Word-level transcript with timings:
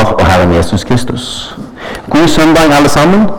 Far 0.00 0.12
og 0.12 0.26
Herren 0.26 0.54
Jesus 0.54 0.84
Kristus. 0.84 1.56
God 2.10 2.28
søndag, 2.28 2.62
alle 2.76 2.88
sammen. 2.88 3.30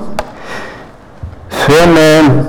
Før 1.49 1.87
vi 1.87 2.39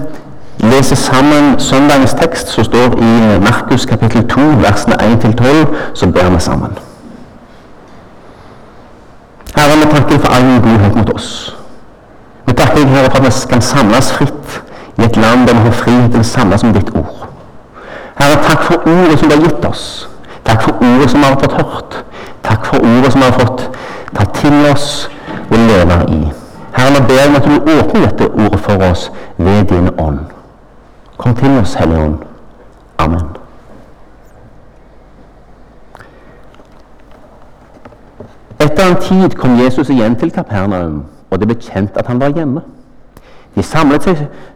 leser 0.67 0.97
sammen 0.97 1.61
søndagens 1.61 2.15
tekst, 2.15 2.49
som 2.49 2.65
står 2.65 2.99
i 2.99 3.39
Markus 3.39 3.87
kapittel 3.87 4.29
2, 4.29 4.41
versene 4.41 4.95
1-12, 4.95 5.67
så 5.95 6.07
ber 6.07 6.31
vi 6.31 6.41
sammen. 6.41 6.79
Herre, 9.57 9.77
vi 9.77 9.95
takker 9.95 10.19
for 10.19 10.33
all 10.33 10.43
din 10.43 10.63
godhet 10.63 10.95
mot 10.95 11.11
oss. 11.11 11.57
Vi 12.47 12.53
takker 12.53 12.87
Herre, 12.87 13.11
for 13.11 13.19
at 13.19 13.25
vi 13.25 13.49
kan 13.51 13.63
samles 13.63 14.13
fritt 14.13 14.63
i 14.99 15.03
et 15.03 15.17
land 15.17 15.47
der 15.49 15.55
vi 15.55 15.61
har 15.61 15.73
frihet 15.73 16.11
til 16.11 16.21
å 16.21 16.23
samles 16.23 16.63
om 16.63 16.73
ditt 16.73 16.91
ord. 16.95 17.29
Herre, 18.21 18.43
takk 18.49 18.63
for 18.63 18.75
ordet 18.75 19.19
som 19.19 19.29
du 19.29 19.37
har 19.37 19.43
gitt 19.43 19.65
oss. 19.65 20.09
Takk 20.45 20.63
for 20.63 20.73
ordet 20.73 21.11
som 21.11 21.21
vi 21.21 21.27
har 21.27 21.41
fått 21.41 21.53
hørt. 21.53 22.05
Takk 22.43 22.67
for 22.67 22.77
ordet 22.77 23.13
som 23.13 23.21
vi 23.21 23.27
har 23.31 23.39
fått 23.39 23.73
ta 24.15 24.25
til 24.35 24.55
oss 24.73 25.11
og 25.51 25.59
leve 25.59 25.99
i. 26.09 26.33
Herre, 26.77 26.91
nå 26.95 27.07
ber 27.07 27.15
jeg 27.15 27.29
om 27.29 27.37
at 27.37 27.45
du 27.45 27.55
åpner 27.79 28.07
dette 28.09 28.31
ordet 28.31 28.61
for 28.61 28.91
oss 28.91 29.13
ved 29.39 29.65
din 29.65 29.89
ånd. 29.99 30.19
Kom 31.17 31.35
til 31.35 31.59
oss, 31.59 31.75
Hellige 31.75 32.05
Ånd. 32.05 32.19
Amen. 32.99 33.27
Etter 38.61 38.91
en 38.91 39.01
tid 39.03 39.31
kom 39.31 39.59
Jesus 39.65 39.89
igjen 39.89 40.17
til 40.17 40.31
Kapernaum, 40.31 41.05
og 41.31 41.39
det 41.39 41.49
ble 41.49 41.57
kjent 41.61 41.97
at 41.97 42.07
han 42.07 42.21
var 42.21 42.33
hjemme. 42.35 42.61
De 43.55 43.63
samlet 43.63 44.03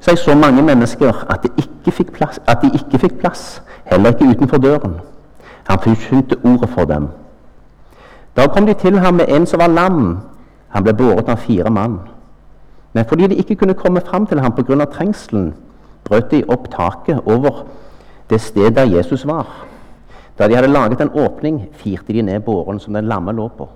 seg, 0.01 0.19
så 0.19 0.35
mange 0.35 0.63
mennesker 0.63 1.25
at 1.31 1.45
de, 1.45 2.05
plass, 2.13 2.41
at 2.47 2.63
de 2.63 2.71
ikke 2.75 2.99
fikk 2.99 3.19
plass, 3.21 3.63
heller 3.85 4.15
ikke 4.15 4.25
utenfor 4.25 4.57
døren. 4.57 4.95
Han 5.69 5.79
forkynte 5.83 6.37
ordet 6.45 6.69
for 6.69 6.85
dem. 6.85 7.09
Da 8.37 8.47
kom 8.47 8.67
de 8.67 8.75
til 8.75 8.99
ham 8.99 9.15
med 9.15 9.29
en 9.29 9.47
som 9.47 9.61
var 9.61 9.69
lam. 9.69 10.19
Han 10.69 10.85
ble 10.85 10.95
båret 10.95 11.29
av 11.29 11.37
fire 11.37 11.71
mann. 11.71 12.01
Men 12.93 13.05
fordi 13.05 13.27
de 13.27 13.35
ikke 13.35 13.55
kunne 13.55 13.75
komme 13.75 14.01
fram 14.01 14.27
til 14.27 14.41
ham 14.41 14.53
pga. 14.53 14.85
trengselen, 14.85 15.55
brøt 16.05 16.31
de 16.31 16.45
opp 16.49 16.71
taket 16.71 17.21
over 17.27 17.65
det 18.31 18.41
stedet 18.41 18.77
der 18.77 18.97
Jesus 18.97 19.27
var. 19.27 19.67
Da 20.39 20.49
de 20.49 20.55
hadde 20.55 20.69
laget 20.69 21.01
en 21.01 21.11
åpning, 21.15 21.69
firte 21.73 22.13
de 22.13 22.23
ned 22.23 22.41
båren 22.41 22.79
som 22.79 22.95
den 22.95 23.05
lamme 23.05 23.33
lå 23.33 23.49
på. 23.49 23.69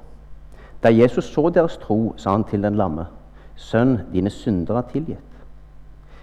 Da 0.83 0.89
Jesus 0.89 1.25
så 1.25 1.51
deres 1.51 1.77
tro, 1.77 2.15
sa 2.17 2.31
han 2.31 2.45
til 2.45 2.63
den 2.63 2.75
lamme, 2.75 3.07
Sønn, 3.57 3.99
dine 4.13 4.31
synder 4.31 4.77
er 4.77 4.83
tilgitt. 4.93 5.19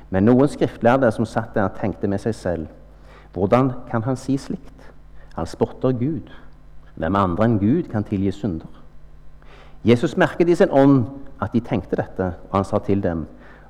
Men 0.09 0.25
noen 0.25 0.47
skriftlærde 0.47 1.11
som 1.11 1.25
satt 1.25 1.53
der, 1.55 1.67
tenkte 1.81 2.08
med 2.08 2.17
seg 2.17 2.35
selv, 2.35 2.67
hvordan 3.33 3.71
kan 3.91 4.03
han 4.03 4.15
si 4.15 4.38
slikt? 4.38 4.91
Han 5.35 5.45
spotter 5.45 5.91
Gud. 5.91 6.31
Hvem 6.98 7.16
andre 7.16 7.45
enn 7.45 7.59
Gud 7.62 7.90
kan 7.92 8.03
tilgi 8.03 8.31
synder? 8.34 8.70
Jesus 9.86 10.17
merket 10.17 10.50
i 10.50 10.56
sin 10.58 10.73
ånd 10.73 11.06
at 11.42 11.54
de 11.54 11.62
tenkte 11.62 12.00
dette, 12.00 12.31
og 12.50 12.56
han 12.56 12.66
sa 12.66 12.80
til 12.81 13.04
dem, 13.04 13.28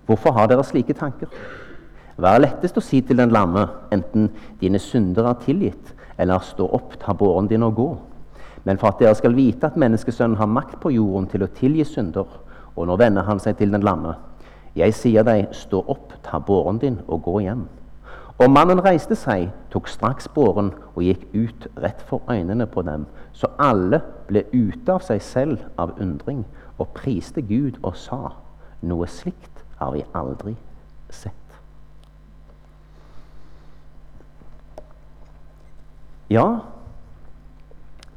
Hvorfor 0.08 0.32
har 0.32 0.48
dere 0.48 0.64
slike 0.64 0.96
tanker? 0.96 1.28
Hva 2.16 2.34
er 2.34 2.46
lettest 2.46 2.78
å 2.80 2.82
si 2.82 3.02
til 3.04 3.20
den 3.20 3.34
lamme, 3.36 3.66
enten 3.92 4.30
dine 4.62 4.80
synder 4.80 5.28
er 5.28 5.42
tilgitt, 5.44 5.92
eller 6.18 6.40
stå 6.42 6.66
opp, 6.74 6.96
ta 7.02 7.14
båren 7.14 7.50
din 7.52 7.66
og 7.68 7.76
gå? 7.76 7.90
Men 8.64 8.80
for 8.80 8.90
at 8.90 9.04
dere 9.04 9.16
skal 9.20 9.36
vite 9.36 9.68
at 9.68 9.76
menneskesønnen 9.78 10.40
har 10.40 10.48
makt 10.50 10.80
på 10.82 10.94
jorden 10.96 11.28
til 11.28 11.44
å 11.44 11.52
tilgi 11.60 11.86
synder, 11.86 12.26
og 12.76 12.88
nå 12.88 12.96
vender 12.98 13.28
han 13.28 13.44
seg 13.44 13.60
til 13.60 13.76
den 13.76 13.84
lamme. 13.84 14.16
Jeg 14.78 14.96
sier 14.96 15.28
deg, 15.28 15.52
stå 15.52 15.84
opp, 15.92 16.16
ta 16.24 16.40
båren 16.40 16.80
din 16.80 17.02
og 17.08 17.26
gå 17.28 17.42
hjem. 17.44 17.68
Og 18.38 18.52
mannen 18.54 18.84
reiste 18.86 19.16
seg, 19.18 19.50
tok 19.74 19.88
straks 19.90 20.28
båren 20.30 20.70
og 20.94 21.02
gikk 21.02 21.24
ut 21.34 21.68
rett 21.82 22.02
for 22.06 22.22
øynene 22.30 22.68
på 22.70 22.84
dem. 22.86 23.08
Så 23.34 23.50
alle 23.60 24.02
ble 24.28 24.44
ute 24.54 24.94
av 24.94 25.02
seg 25.06 25.22
selv 25.26 25.66
av 25.78 25.96
undring 26.02 26.46
og 26.78 26.94
priste 26.94 27.42
Gud 27.42 27.80
og 27.82 27.96
sa:" 27.98 28.36
Noe 28.82 29.08
slikt 29.10 29.64
har 29.80 29.92
vi 29.92 30.06
aldri 30.14 30.56
sett. 31.10 31.34
Ja, 36.30 36.60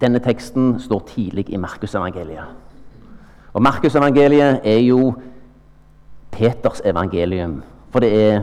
denne 0.00 0.19
teksten 0.19 0.81
står 0.81 1.00
tidlig 1.06 1.49
i 1.49 1.56
Markusevangeliet. 1.56 2.45
Og 3.53 3.62
Markusevangeliet 3.62 4.61
er 4.65 4.81
jo 4.84 5.15
Peters 6.31 6.83
evangelium. 6.84 7.62
For 7.91 8.00
det 8.00 8.11
er 8.31 8.43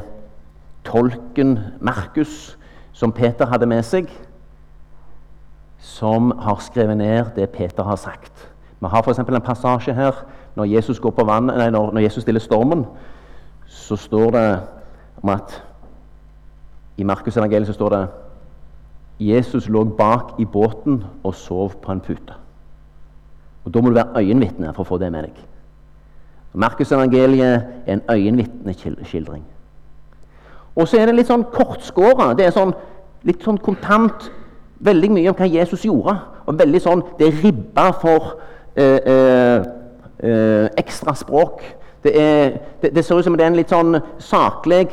tolken 0.87 1.59
Markus, 1.81 2.57
som 2.93 3.11
Peter 3.11 3.45
hadde 3.45 3.69
med 3.69 3.83
seg, 3.85 4.09
som 5.77 6.31
har 6.39 6.61
skrevet 6.63 6.97
ned 6.97 7.35
det 7.35 7.49
Peter 7.53 7.83
har 7.83 7.95
sagt. 7.95 8.47
Vi 8.79 8.87
har 8.87 9.03
f.eks. 9.03 9.19
en 9.19 9.41
passasje 9.41 9.93
her 9.93 10.23
når 10.55 10.65
Jesus, 10.65 10.99
vann, 11.01 11.51
nei, 11.51 11.69
når, 11.69 11.91
når 11.93 12.01
Jesus 12.01 12.23
stiller 12.23 12.41
stormen. 12.41 12.85
Så 13.65 13.95
står 13.95 14.31
det 14.31 14.47
om 15.23 15.29
at 15.29 15.63
i 16.97 17.03
Markus 17.03 17.37
evangeliet 17.37 17.67
så 17.67 17.73
står 17.73 17.89
det 17.89 18.07
Jesus 19.19 19.69
lå 19.69 19.83
bak 19.83 20.39
i 20.39 20.45
båten 20.45 21.03
og 21.23 21.35
sov 21.35 21.77
på 21.81 21.91
en 21.91 22.01
pute. 22.01 22.33
Og 23.65 23.73
Da 23.73 23.81
må 23.81 23.89
du 23.89 23.97
være 23.97 24.23
øyenvitne 24.23 24.73
for 24.73 24.85
å 24.85 24.89
få 24.93 24.97
det 24.97 25.11
med 25.11 25.27
deg. 25.27 25.37
Markus 26.53 26.91
evangeliet 26.91 27.65
er 27.85 27.93
en 27.93 28.01
øyenvitneskildring. 28.09 29.43
Og 30.77 30.87
så 30.87 30.99
er 30.99 31.09
det 31.09 31.17
litt 31.17 31.29
sånn 31.31 31.47
kortskåra. 31.53 32.33
Det 32.37 32.45
er 32.47 32.53
sånn, 32.53 32.73
litt 33.25 33.45
sånn 33.45 33.57
kontant. 33.63 34.29
Veldig 34.85 35.09
mye 35.15 35.31
om 35.31 35.37
hva 35.39 35.49
Jesus 35.49 35.87
gjorde. 35.87 36.13
Og 36.45 36.59
veldig 36.59 36.81
sånn, 36.83 37.03
Det 37.17 37.27
er 37.27 37.41
ribba 37.41 37.89
for 37.97 38.37
eh, 38.75 39.01
eh, 39.13 39.65
eh, 40.21 40.67
ekstra 40.77 41.15
språk. 41.17 41.63
Det, 42.03 42.13
er, 42.13 42.59
det, 42.81 42.93
det, 42.95 43.03
ser 43.05 43.17
ut 43.17 43.25
som 43.25 43.35
det 43.35 43.43
er 43.43 43.51
en 43.51 43.57
litt 43.57 43.73
sånn 43.73 43.97
saklig, 44.21 44.91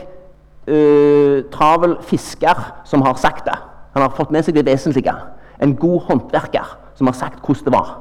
eh, 0.66 1.44
travel 1.52 1.98
fisker 2.02 2.64
som 2.88 3.04
har 3.04 3.20
sagt 3.20 3.44
det. 3.46 3.58
Han 3.94 4.02
har 4.02 4.16
fått 4.16 4.32
med 4.32 4.44
seg 4.44 4.56
det 4.56 4.64
vesentlige. 4.66 5.14
En 5.60 5.76
god 5.76 6.08
håndverker 6.08 6.74
som 6.96 7.10
har 7.10 7.14
sagt 7.18 7.44
hvordan 7.44 7.68
det 7.68 7.76
var. 7.76 7.94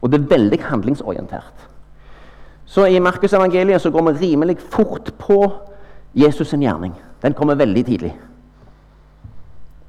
Og 0.00 0.12
det 0.12 0.20
er 0.20 0.30
veldig 0.30 0.62
handlingsorientert. 0.70 1.68
Så 2.64 2.86
i 2.86 3.00
Markus 3.02 3.32
evangeliet 3.32 3.82
så 3.82 3.90
går 3.90 4.12
vi 4.12 4.26
rimelig 4.26 4.58
fort 4.72 5.10
på 5.18 5.40
Jesus' 6.14 6.50
sin 6.50 6.62
gjerning. 6.62 6.94
Den 7.22 7.34
kommer 7.34 7.54
veldig 7.54 7.86
tidlig. 7.86 8.14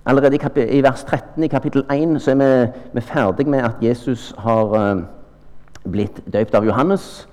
Allerede 0.06 0.36
i, 0.36 0.62
i, 0.78 0.81
vers 0.84 1.03
13 1.03 1.44
i 1.44 1.47
kapittel 1.47 1.86
1 1.91 2.22
så 2.22 2.31
er 2.31 2.36
vi, 2.36 2.72
vi 2.94 3.02
ferdig 3.02 3.47
med 3.47 3.59
at 3.66 3.81
Jesus 3.81 4.34
har 4.38 4.74
uh, 4.74 5.02
blitt 5.91 6.22
døpt 6.34 6.56
av 6.56 6.66
Johannes. 6.66 7.28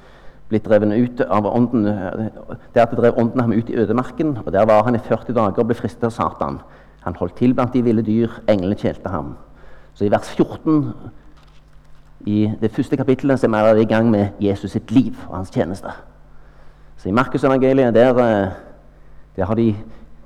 Blitt 0.48 0.64
drevet 0.64 0.92
ut 0.92 1.20
av 1.20 1.46
ånden, 1.48 1.84
Deretter 2.74 2.96
drev 2.96 3.18
ånden 3.20 3.40
ham 3.40 3.52
ut 3.52 3.70
i 3.70 3.76
ødemarken. 3.76 4.38
og 4.46 4.52
Der 4.52 4.66
var 4.66 4.84
han 4.84 4.94
i 4.94 4.98
40 4.98 5.34
dager 5.34 5.60
og 5.62 5.66
ble 5.66 5.76
fristet 5.76 6.04
av 6.04 6.10
Satan. 6.10 6.60
Han 7.04 7.16
holdt 7.16 7.36
til 7.36 7.54
blant 7.54 7.72
de 7.72 7.82
ville 7.82 8.02
dyr. 8.02 8.40
Englene 8.48 8.76
tjelte 8.76 9.08
ham. 9.08 9.34
Så 9.94 10.04
i 10.04 10.10
vers 10.10 10.28
14 10.36 10.94
i 12.26 12.52
det 12.60 12.70
første 12.70 12.96
kapittelet 12.96 13.40
så 13.40 13.46
er 13.46 13.74
vi 13.74 13.82
i 13.82 13.88
gang 13.88 14.10
med 14.10 14.28
Jesus 14.40 14.70
sitt 14.70 14.90
liv 14.90 15.16
og 15.28 15.36
hans 15.36 15.50
tjeneste. 15.50 15.90
Så 16.96 17.08
i 17.08 17.12
Markus 17.12 17.44
evangeliet 17.44 17.94
der 19.36 19.40
det 19.40 19.46
har, 19.46 19.54
de, 19.54 19.76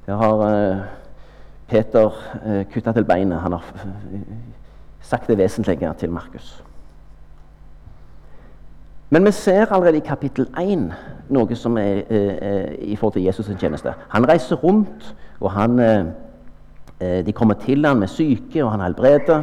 det 0.07 0.15
har 0.15 0.35
uh, 0.35 0.79
Peter 1.69 2.07
uh, 2.47 2.65
kutta 2.73 2.93
til 2.93 3.05
beinet. 3.05 3.41
Han 3.41 3.53
har 3.53 3.65
sagt 5.01 5.29
det 5.29 5.39
vesentlige 5.39 5.95
til 5.99 6.11
Markus. 6.11 6.65
Men 9.11 9.25
vi 9.25 9.31
ser 9.31 9.73
allerede 9.73 9.97
i 9.97 10.01
kapittel 10.01 10.49
1 10.61 10.95
noe 11.29 11.55
som 11.55 11.79
er 11.79 12.03
uh, 12.11 12.75
i 12.79 12.97
forhold 12.97 13.13
til 13.13 13.29
Jesus' 13.29 13.47
sin 13.47 13.57
tjeneste. 13.57 13.95
Han 14.09 14.29
reiser 14.29 14.57
rundt, 14.57 15.17
og 15.41 15.53
han, 15.53 15.79
de 17.01 17.33
kommer 17.33 17.55
til 17.55 17.87
ham 17.87 17.97
med 17.97 18.09
syke, 18.09 18.65
og 18.65 18.71
han 18.71 18.81
helbreder. 18.81 19.43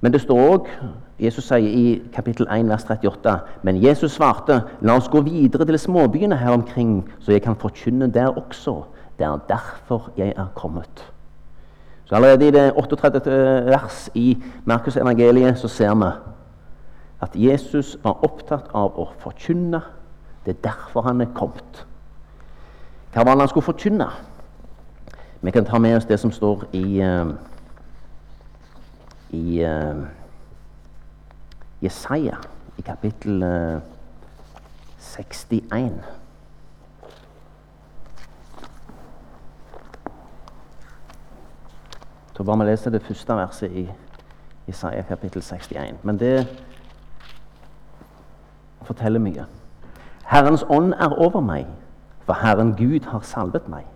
Men 0.00 0.12
det 0.12 0.20
står 0.20 0.56
òg 0.56 0.68
Jesus 1.18 1.48
sier 1.48 1.58
i 1.58 2.02
kapittel 2.14 2.46
1, 2.46 2.68
vers 2.68 2.84
38.: 2.84 3.38
Men 3.62 3.82
Jesus 3.82 4.12
svarte, 4.12 4.62
la 4.80 4.94
oss 4.96 5.08
gå 5.10 5.20
videre 5.26 5.66
til 5.66 5.78
småbyene 5.78 6.36
her 6.36 6.50
omkring, 6.50 7.10
så 7.20 7.32
jeg 7.32 7.42
kan 7.42 7.56
forkynne 7.56 8.10
der 8.14 8.28
også. 8.28 8.82
Det 9.18 9.26
er 9.26 9.38
derfor 9.48 10.10
jeg 10.16 10.32
er 10.36 10.46
kommet. 10.54 11.12
Så 12.04 12.14
Allerede 12.14 12.48
i 12.48 12.50
det 12.50 12.72
38. 12.76 13.20
vers 13.66 14.10
i 14.14 14.42
Markus 14.64 14.96
evangeliet 14.96 15.58
så 15.58 15.68
ser 15.68 15.94
vi 15.94 16.10
at 17.20 17.30
Jesus 17.34 17.98
var 18.04 18.24
opptatt 18.24 18.70
av 18.74 18.94
å 18.98 19.08
forkynne. 19.18 19.80
Det 20.46 20.56
er 20.56 20.62
derfor 20.70 21.02
han 21.02 21.20
er 21.20 21.34
kommet. 21.34 21.86
Hva 23.12 23.24
var 23.24 23.34
det 23.34 23.40
han 23.40 23.48
skulle 23.48 23.64
forkynne? 23.64 24.06
Vi 25.40 25.50
kan 25.50 25.64
ta 25.64 25.78
med 25.78 25.96
oss 25.96 26.06
det 26.06 26.20
som 26.20 26.32
står 26.32 26.64
i, 26.72 27.02
uh, 27.02 27.28
i 29.30 29.64
uh, 29.64 30.06
Jesaja 31.82 32.36
i 32.78 32.82
kapittel 32.82 33.44
61. 34.98 35.72
Eh, 35.72 36.18
Så 42.38 42.44
bare 42.44 42.58
vi 42.58 42.64
leser 42.70 42.90
det 42.90 43.02
første 43.02 43.34
verset 43.34 43.72
i 43.72 43.88
Jesaja 44.68 45.02
kapittel 45.02 45.42
61. 45.42 45.96
Men 46.02 46.18
det 46.18 46.46
forteller 48.82 49.18
mye. 49.18 49.46
Herrens 50.24 50.62
ånd 50.70 50.92
er 50.92 51.18
over 51.18 51.40
meg, 51.40 51.66
for 52.22 52.38
Herren 52.38 52.76
Gud 52.78 53.10
har 53.10 53.20
salvet 53.26 53.68
meg. 53.68 53.86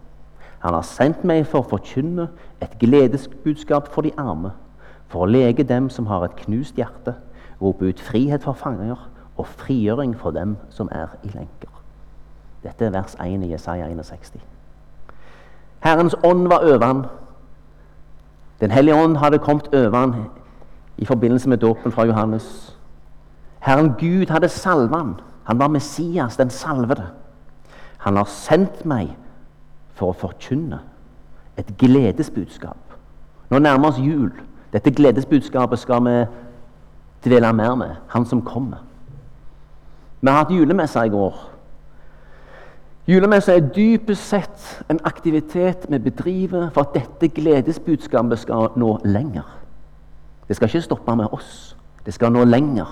Han 0.59 0.75
har 0.75 0.83
sendt 0.83 1.23
meg 1.25 1.47
for 1.47 1.63
å 1.63 1.69
forkynne 1.71 2.29
et 2.61 2.75
gledesbudskap 2.81 3.93
for 3.95 4.03
de 4.03 4.11
arme, 4.19 4.51
for 5.07 5.23
å 5.23 5.31
lege 5.31 5.63
dem 5.63 5.87
som 5.91 6.07
har 6.11 6.25
et 6.25 6.37
knust 6.43 6.75
hjerte, 6.75 7.15
rope 7.63 7.85
ut 7.85 8.01
frihet 8.01 8.43
for 8.43 8.53
fanger 8.53 9.09
og 9.37 9.47
frigjøring 9.47 10.17
for 10.19 10.31
dem 10.31 10.57
som 10.71 10.89
er 10.93 11.07
i 11.23 11.31
lenker. 11.35 11.71
Dette 12.63 12.85
er 12.85 12.91
vers 12.95 13.15
1 13.21 13.43
i 13.43 13.53
Jesaja 13.53 13.89
61. 13.89 14.41
Herrens 15.83 16.15
ånd 16.25 16.47
var 16.49 16.63
over 16.63 16.87
han. 16.87 17.05
Den 18.61 18.71
hellige 18.71 18.95
ånd 18.95 19.17
hadde 19.17 19.39
kommet 19.39 19.75
over 19.75 19.99
han 19.99 20.15
i 20.99 21.05
forbindelse 21.05 21.49
med 21.49 21.59
dåpen 21.59 21.93
fra 21.93 22.05
Johannes. 22.05 22.77
Herren 23.61 23.95
Gud 23.99 24.31
hadde 24.31 24.49
salvet 24.49 24.97
han. 24.97 25.15
Han 25.45 25.59
var 25.59 25.69
Messias, 25.69 26.37
den 26.37 26.51
salvede. 26.51 27.07
Han 27.99 28.17
har 28.17 28.25
sendt 28.25 28.85
meg 28.87 29.17
for 29.95 30.11
å 30.11 30.19
forkynne 30.19 30.81
et 31.59 31.69
gledesbudskap. 31.79 32.79
Nå 33.51 33.59
nærmer 33.59 33.89
oss 33.89 33.99
jul. 34.01 34.31
Dette 34.73 34.91
gledesbudskapet 34.91 35.79
skal 35.79 36.05
vi 36.07 36.15
dvele 37.25 37.53
mer 37.53 37.75
med. 37.75 37.97
Han 38.09 38.27
som 38.27 38.43
kommer. 38.43 38.83
Vi 40.21 40.29
har 40.31 40.45
hatt 40.45 40.51
julemesse 40.55 41.07
i 41.07 41.11
går. 41.11 41.35
Julemesse 43.07 43.53
er 43.53 43.71
dypest 43.75 44.29
sett 44.29 44.85
en 44.91 45.01
aktivitet 45.05 45.89
vi 45.91 45.99
bedriver 45.99 46.69
for 46.71 46.87
at 46.87 46.95
dette 46.95 47.29
gledesbudskapet 47.35 48.39
skal 48.39 48.71
nå 48.79 48.99
lenger. 49.05 49.49
Det 50.49 50.57
skal 50.57 50.69
ikke 50.69 50.85
stoppe 50.87 51.17
med 51.17 51.35
oss. 51.35 51.77
Det 52.07 52.15
skal 52.15 52.33
nå 52.33 52.45
lenger. 52.45 52.87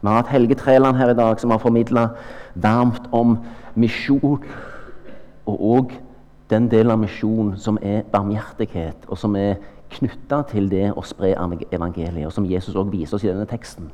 Vi 0.00 0.06
har 0.06 0.20
hatt 0.20 0.30
Helge 0.30 0.54
Træland 0.54 0.96
her 0.96 1.10
i 1.10 1.18
dag, 1.18 1.40
som 1.40 1.50
har 1.50 1.58
formidla 1.58 2.08
varmt 2.54 3.08
om 3.12 3.38
misjon. 3.74 4.44
Og 5.46 5.60
òg 5.60 5.92
den 6.50 6.68
delen 6.70 6.94
av 6.94 6.98
misjonen 7.02 7.56
som 7.58 7.78
er 7.82 8.04
barmhjertighet, 8.12 9.08
og 9.08 9.18
som 9.18 9.36
er 9.36 9.56
knytta 9.90 10.42
til 10.50 10.68
det 10.70 10.90
å 10.92 11.04
spre 11.06 11.34
evangeliet, 11.36 12.32
som 12.32 12.46
Jesus 12.48 12.74
også 12.74 12.90
viser 12.90 13.16
oss 13.16 13.24
i 13.24 13.30
denne 13.30 13.48
teksten. 13.48 13.90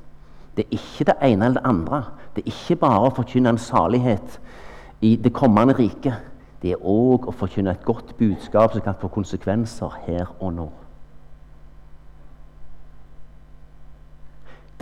Det 0.57 0.67
er 0.67 0.77
ikke 0.77 1.07
det 1.09 1.17
ene 1.23 1.47
eller 1.47 1.61
det 1.61 1.69
andre. 1.69 2.03
Det 2.37 2.43
er 2.45 2.53
ikke 2.53 2.81
bare 2.83 3.09
å 3.09 3.15
forkynne 3.17 3.55
en 3.55 3.61
salighet 3.61 4.39
i 5.01 5.17
det 5.17 5.33
kommende 5.33 5.77
riket. 5.79 6.29
Det 6.63 6.75
er 6.75 6.85
òg 6.87 7.27
å 7.27 7.35
forkynne 7.35 7.73
et 7.73 7.85
godt 7.85 8.15
budskap 8.19 8.75
som 8.75 8.85
kan 8.85 8.99
få 9.01 9.11
konsekvenser 9.13 9.97
her 10.07 10.29
og 10.39 10.53
nå. 10.55 10.69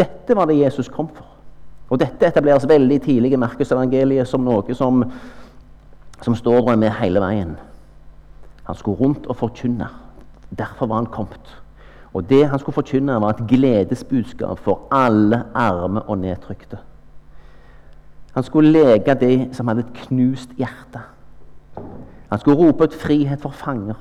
Dette 0.00 0.36
var 0.36 0.48
det 0.48 0.58
Jesus 0.58 0.88
kom 0.88 1.08
for. 1.14 1.26
Og 1.90 1.98
Dette 1.98 2.26
etableres 2.26 2.68
veldig 2.68 3.00
tidlig 3.02 3.32
i 3.34 3.40
Markusevangeliet 3.40 4.28
som 4.28 4.44
noe 4.46 4.74
som, 4.74 5.02
som 6.22 6.36
står 6.38 6.76
med 6.76 6.94
hele 7.00 7.22
veien. 7.22 7.56
Han 8.68 8.78
skulle 8.78 9.00
rundt 9.00 9.26
og 9.26 9.36
forkynne. 9.36 9.88
Derfor 10.58 10.86
var 10.86 10.96
han 10.96 11.06
kommet. 11.06 11.62
Og 12.14 12.30
det 12.30 12.48
han 12.48 12.58
skulle 12.58 12.74
forkynne, 12.74 13.20
var 13.20 13.30
et 13.30 13.46
gledesbudskap 13.48 14.58
for 14.58 14.80
alle 14.90 15.44
arme 15.54 16.02
og 16.02 16.18
nedtrykte. 16.18 16.78
Han 18.34 18.42
skulle 18.42 18.72
leke 18.72 19.14
de 19.14 19.48
som 19.52 19.68
hadde 19.68 19.80
et 19.80 19.94
knust 20.06 20.50
hjerte. 20.58 21.02
Han 22.30 22.38
skulle 22.38 22.58
rope 22.58 22.84
ut 22.84 22.94
frihet 22.94 23.40
for 23.40 23.50
fanger 23.50 23.98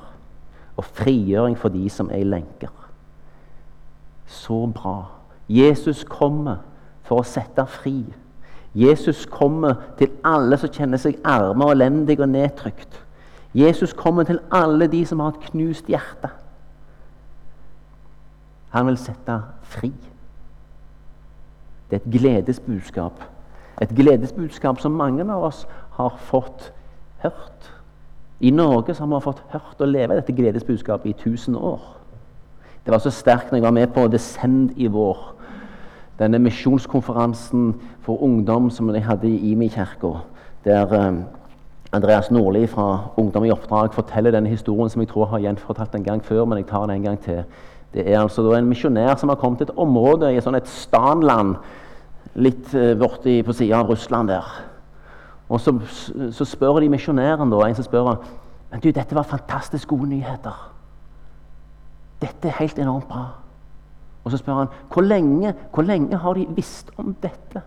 og 0.78 0.86
frigjøring 0.86 1.58
for 1.58 1.70
de 1.70 1.90
som 1.90 2.10
er 2.12 2.22
i 2.22 2.24
lenker. 2.24 2.74
Så 4.26 4.66
bra. 4.76 5.06
Jesus 5.50 6.04
kommer 6.04 6.62
for 7.04 7.22
å 7.22 7.26
sette 7.26 7.66
fri. 7.66 8.04
Jesus 8.78 9.26
kommer 9.26 9.82
til 9.98 10.12
alle 10.26 10.58
som 10.62 10.70
kjenner 10.70 11.02
seg 11.02 11.18
arme 11.26 11.66
og 11.66 11.74
elendige 11.74 12.22
og 12.22 12.30
nedtrykt. 12.30 13.02
Jesus 13.58 13.94
kommer 13.98 14.24
til 14.24 14.40
alle 14.54 14.88
de 14.88 15.02
som 15.10 15.20
har 15.20 15.34
et 15.34 15.50
knust 15.50 15.90
hjerte. 15.90 16.30
Han 18.70 18.88
vil 18.88 18.98
sette 18.98 19.42
fri. 19.64 19.92
Det 21.90 21.98
er 21.98 22.06
et 22.06 22.20
gledesbudskap. 22.20 23.24
Et 23.82 23.90
gledesbudskap 23.96 24.80
som 24.80 24.92
mange 24.92 25.26
av 25.26 25.44
oss 25.44 25.68
har 25.98 26.18
fått 26.30 26.72
hørt. 27.24 27.72
I 28.40 28.52
Norge 28.52 28.94
har 28.94 29.08
vi 29.08 29.22
fått 29.24 29.42
hørt 29.52 29.82
og 29.82 29.88
leve 29.88 30.16
dette 30.16 30.34
gledesbudskapet 30.34 31.10
i 31.10 31.16
1000 31.30 31.56
år. 31.56 31.82
Det 32.86 32.92
var 32.92 33.00
så 33.04 33.12
sterkt 33.12 33.52
når 33.52 33.58
jeg 33.58 33.64
var 33.64 33.72
med 33.72 33.88
på 33.94 34.08
Descend 34.08 34.72
i 34.78 34.88
vår. 34.88 35.18
Denne 36.20 36.40
misjonskonferansen 36.40 37.74
for 38.02 38.24
ungdom 38.24 38.70
som 38.70 38.88
de 38.88 39.00
hadde 39.00 39.28
i 39.28 39.52
Imi 39.52 39.68
kirke. 39.68 40.14
Der 40.66 40.94
eh, 40.94 41.14
Andreas 41.92 42.32
Nordli 42.32 42.68
fra 42.68 43.10
Ungdom 43.18 43.46
i 43.46 43.52
oppdrag 43.52 43.94
forteller 43.94 44.32
denne 44.32 44.50
historien 44.50 44.90
som 44.90 45.02
jeg 45.02 45.10
tror 45.10 45.26
har 45.26 45.40
gjenfortalt 45.40 45.96
en 45.96 46.04
gang 46.04 46.24
før, 46.26 46.46
men 46.46 46.58
jeg 46.58 46.68
tar 46.68 46.86
den 46.86 46.96
en 46.96 47.04
gang 47.04 47.20
til. 47.20 47.44
Det 47.94 48.06
er 48.06 48.20
altså 48.22 48.46
en 48.54 48.70
misjonær 48.70 49.16
som 49.18 49.32
har 49.32 49.40
kommet 49.42 49.64
til 49.64 49.70
et 49.70 49.80
område 49.82 50.30
i 50.34 50.42
sånn 50.44 50.58
et 50.60 50.70
stanland 50.70 51.56
litt 52.38 52.70
uh, 52.78 52.94
borti 53.00 53.40
på 53.46 53.56
sida 53.56 53.80
av 53.80 53.90
Russland 53.90 54.30
der. 54.30 54.52
Og 55.50 55.58
så, 55.62 55.74
så 56.32 56.46
spør 56.46 56.78
de 56.84 56.92
misjonæren, 56.94 57.50
da, 57.50 57.64
en 57.66 57.78
som 57.78 57.88
spør 57.88 58.12
men 58.70 58.82
du, 58.84 58.92
dette 58.94 59.16
var 59.18 59.26
fantastisk 59.26 59.90
gode 59.90 60.10
nyheter. 60.10 60.58
Dette 62.22 62.48
er 62.48 62.60
helt 62.60 62.80
enormt 62.80 63.08
bra. 63.10 63.26
Og 64.24 64.32
så 64.32 64.38
spør 64.38 64.54
han 64.54 64.74
hvor 64.92 65.02
lenge, 65.02 65.54
hvor 65.74 65.84
lenge 65.84 66.18
har 66.18 66.34
de 66.34 66.48
visst 66.56 66.92
om 66.98 67.16
dette 67.24 67.64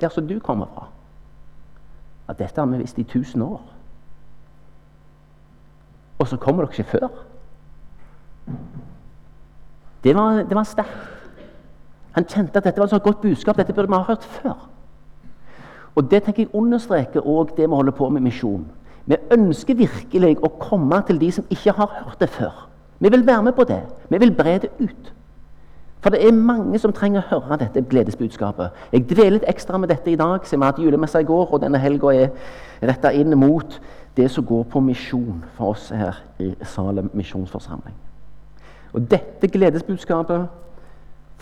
der 0.00 0.08
som 0.08 0.28
du 0.28 0.38
kommer 0.38 0.66
fra? 0.74 0.86
At 2.28 2.38
dette 2.38 2.60
har 2.60 2.66
vi 2.66 2.78
visst 2.78 2.98
i 2.98 3.02
1000 3.02 3.42
år. 3.42 3.60
Og 6.18 6.28
så 6.28 6.36
kommer 6.36 6.64
dere 6.64 6.72
ikke 6.72 6.98
før. 6.98 7.08
Det 10.04 10.14
var, 10.16 10.42
det 10.42 10.54
var 10.54 10.62
sterkt. 10.68 11.10
Han 12.14 12.26
kjente 12.28 12.60
at 12.60 12.64
dette 12.64 12.78
var 12.78 12.86
et 12.86 12.94
så 12.94 12.98
godt 13.02 13.20
budskap. 13.20 13.56
Dette 13.56 13.72
burde 13.72 13.88
vi 13.88 13.94
ha 13.94 14.02
hørt 14.06 14.24
før. 14.24 14.68
Og 15.94 16.10
Det 16.10 16.22
tenker 16.22 16.42
jeg 16.42 16.54
understreker 16.54 17.20
også 17.20 17.54
det 17.56 17.70
vi 17.70 17.74
holder 17.74 17.92
på 17.92 18.08
med 18.08 18.20
misjon. 18.20 18.66
Vi 19.06 19.16
ønsker 19.30 19.74
virkelig 19.74 20.36
å 20.42 20.48
komme 20.60 21.02
til 21.06 21.20
de 21.20 21.32
som 21.32 21.44
ikke 21.50 21.72
har 21.72 21.90
hørt 22.04 22.20
det 22.20 22.28
før. 22.28 22.68
Vi 22.98 23.08
vil 23.08 23.26
være 23.26 23.42
med 23.42 23.52
på 23.52 23.64
det. 23.64 23.82
Vi 24.10 24.18
vil 24.18 24.32
bre 24.32 24.58
det 24.58 24.70
ut. 24.80 25.12
For 26.00 26.10
det 26.10 26.26
er 26.26 26.32
mange 26.32 26.78
som 26.78 26.92
trenger 26.92 27.22
å 27.22 27.40
høre 27.40 27.58
dette 27.62 27.82
gledesbudskapet. 27.88 28.70
Jeg 28.92 29.06
dveler 29.08 29.38
litt 29.38 29.48
ekstra 29.48 29.78
med 29.78 29.88
dette 29.88 30.10
i 30.12 30.16
dag, 30.20 30.44
siden 30.44 30.60
vi 30.60 30.64
har 30.64 30.72
hatt 30.72 30.82
julemesse 30.84 31.20
i 31.20 31.24
går, 31.24 31.46
og 31.52 31.62
denne 31.62 31.80
helga 31.80 32.12
er 32.12 32.28
retta 32.82 33.12
inn 33.12 33.32
mot 33.40 33.80
det 34.16 34.30
som 34.30 34.44
går 34.44 34.66
på 34.68 34.80
misjon 34.84 35.44
for 35.56 35.72
oss 35.72 35.88
her 35.88 36.20
i 36.38 36.52
Salem 36.62 37.08
misjonsforsamling. 37.14 37.96
Og 38.94 39.10
Dette 39.10 39.50
gledesbudskapet 39.50 40.46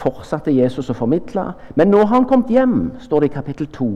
fortsatte 0.00 0.52
Jesus 0.54 0.88
å 0.90 0.97
formidle. 0.97 1.50
Men 1.76 1.92
nå 1.92 2.00
har 2.04 2.14
han 2.14 2.28
kommet 2.28 2.50
hjem, 2.52 2.78
står 3.02 3.23
det 3.23 3.30
i 3.30 3.35
kapittel 3.35 3.68
2. 3.75 3.90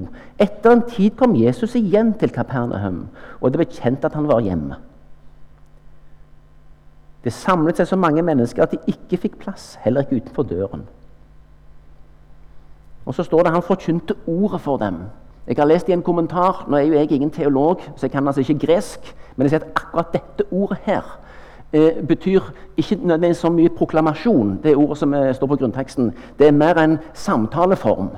Etter 0.44 0.74
en 0.74 0.84
tid 0.90 1.16
kom 1.18 1.36
Jesus 1.38 1.74
igjen 1.78 2.12
til 2.20 2.34
Kapernaum, 2.34 3.06
og 3.40 3.52
det 3.52 3.62
ble 3.62 3.68
kjent 3.72 4.04
at 4.04 4.14
han 4.18 4.28
var 4.28 4.44
hjemme. 4.44 4.78
Det 7.24 7.32
samlet 7.34 7.80
seg 7.80 7.88
så 7.90 7.98
mange 7.98 8.22
mennesker 8.22 8.62
at 8.62 8.76
de 8.76 8.92
ikke 8.92 9.18
fikk 9.24 9.40
plass, 9.40 9.74
heller 9.82 10.04
ikke 10.04 10.20
utenfor 10.20 10.46
døren. 10.46 10.84
Og 13.06 13.14
så 13.14 13.24
står 13.26 13.46
det 13.46 13.54
han 13.54 13.64
forkynte 13.66 14.14
ordet 14.30 14.60
for 14.62 14.78
dem. 14.78 15.06
Jeg 15.46 15.58
har 15.58 15.66
lest 15.66 15.88
i 15.88 15.94
en 15.94 16.02
kommentar 16.02 16.64
Nå 16.66 16.76
er 16.76 16.88
jo 16.88 16.94
jeg 16.98 17.12
ingen 17.12 17.30
teolog, 17.30 17.82
så 17.96 18.06
jeg 18.06 18.10
kan 18.10 18.26
altså 18.26 18.42
ikke 18.42 18.66
gresk. 18.66 19.12
Men 19.36 19.46
jeg 19.46 19.52
sier 19.54 19.62
at 19.62 19.76
akkurat 19.78 20.12
dette 20.14 20.46
ordet 20.50 20.78
her 20.82 21.06
eh, 21.72 22.06
betyr 22.08 22.40
ikke 22.76 22.96
nødvendigvis 23.02 23.36
så 23.36 23.50
mye 23.50 23.68
proklamasjon, 23.68 24.60
det 24.62 24.76
ordet 24.76 24.98
som 24.98 25.14
eh, 25.14 25.34
står 25.34 25.46
på 25.46 25.56
grunnteksten. 25.56 26.12
Det 26.38 26.46
er 26.48 26.52
mer 26.52 26.78
en 26.78 26.98
samtaleform. 27.14 28.08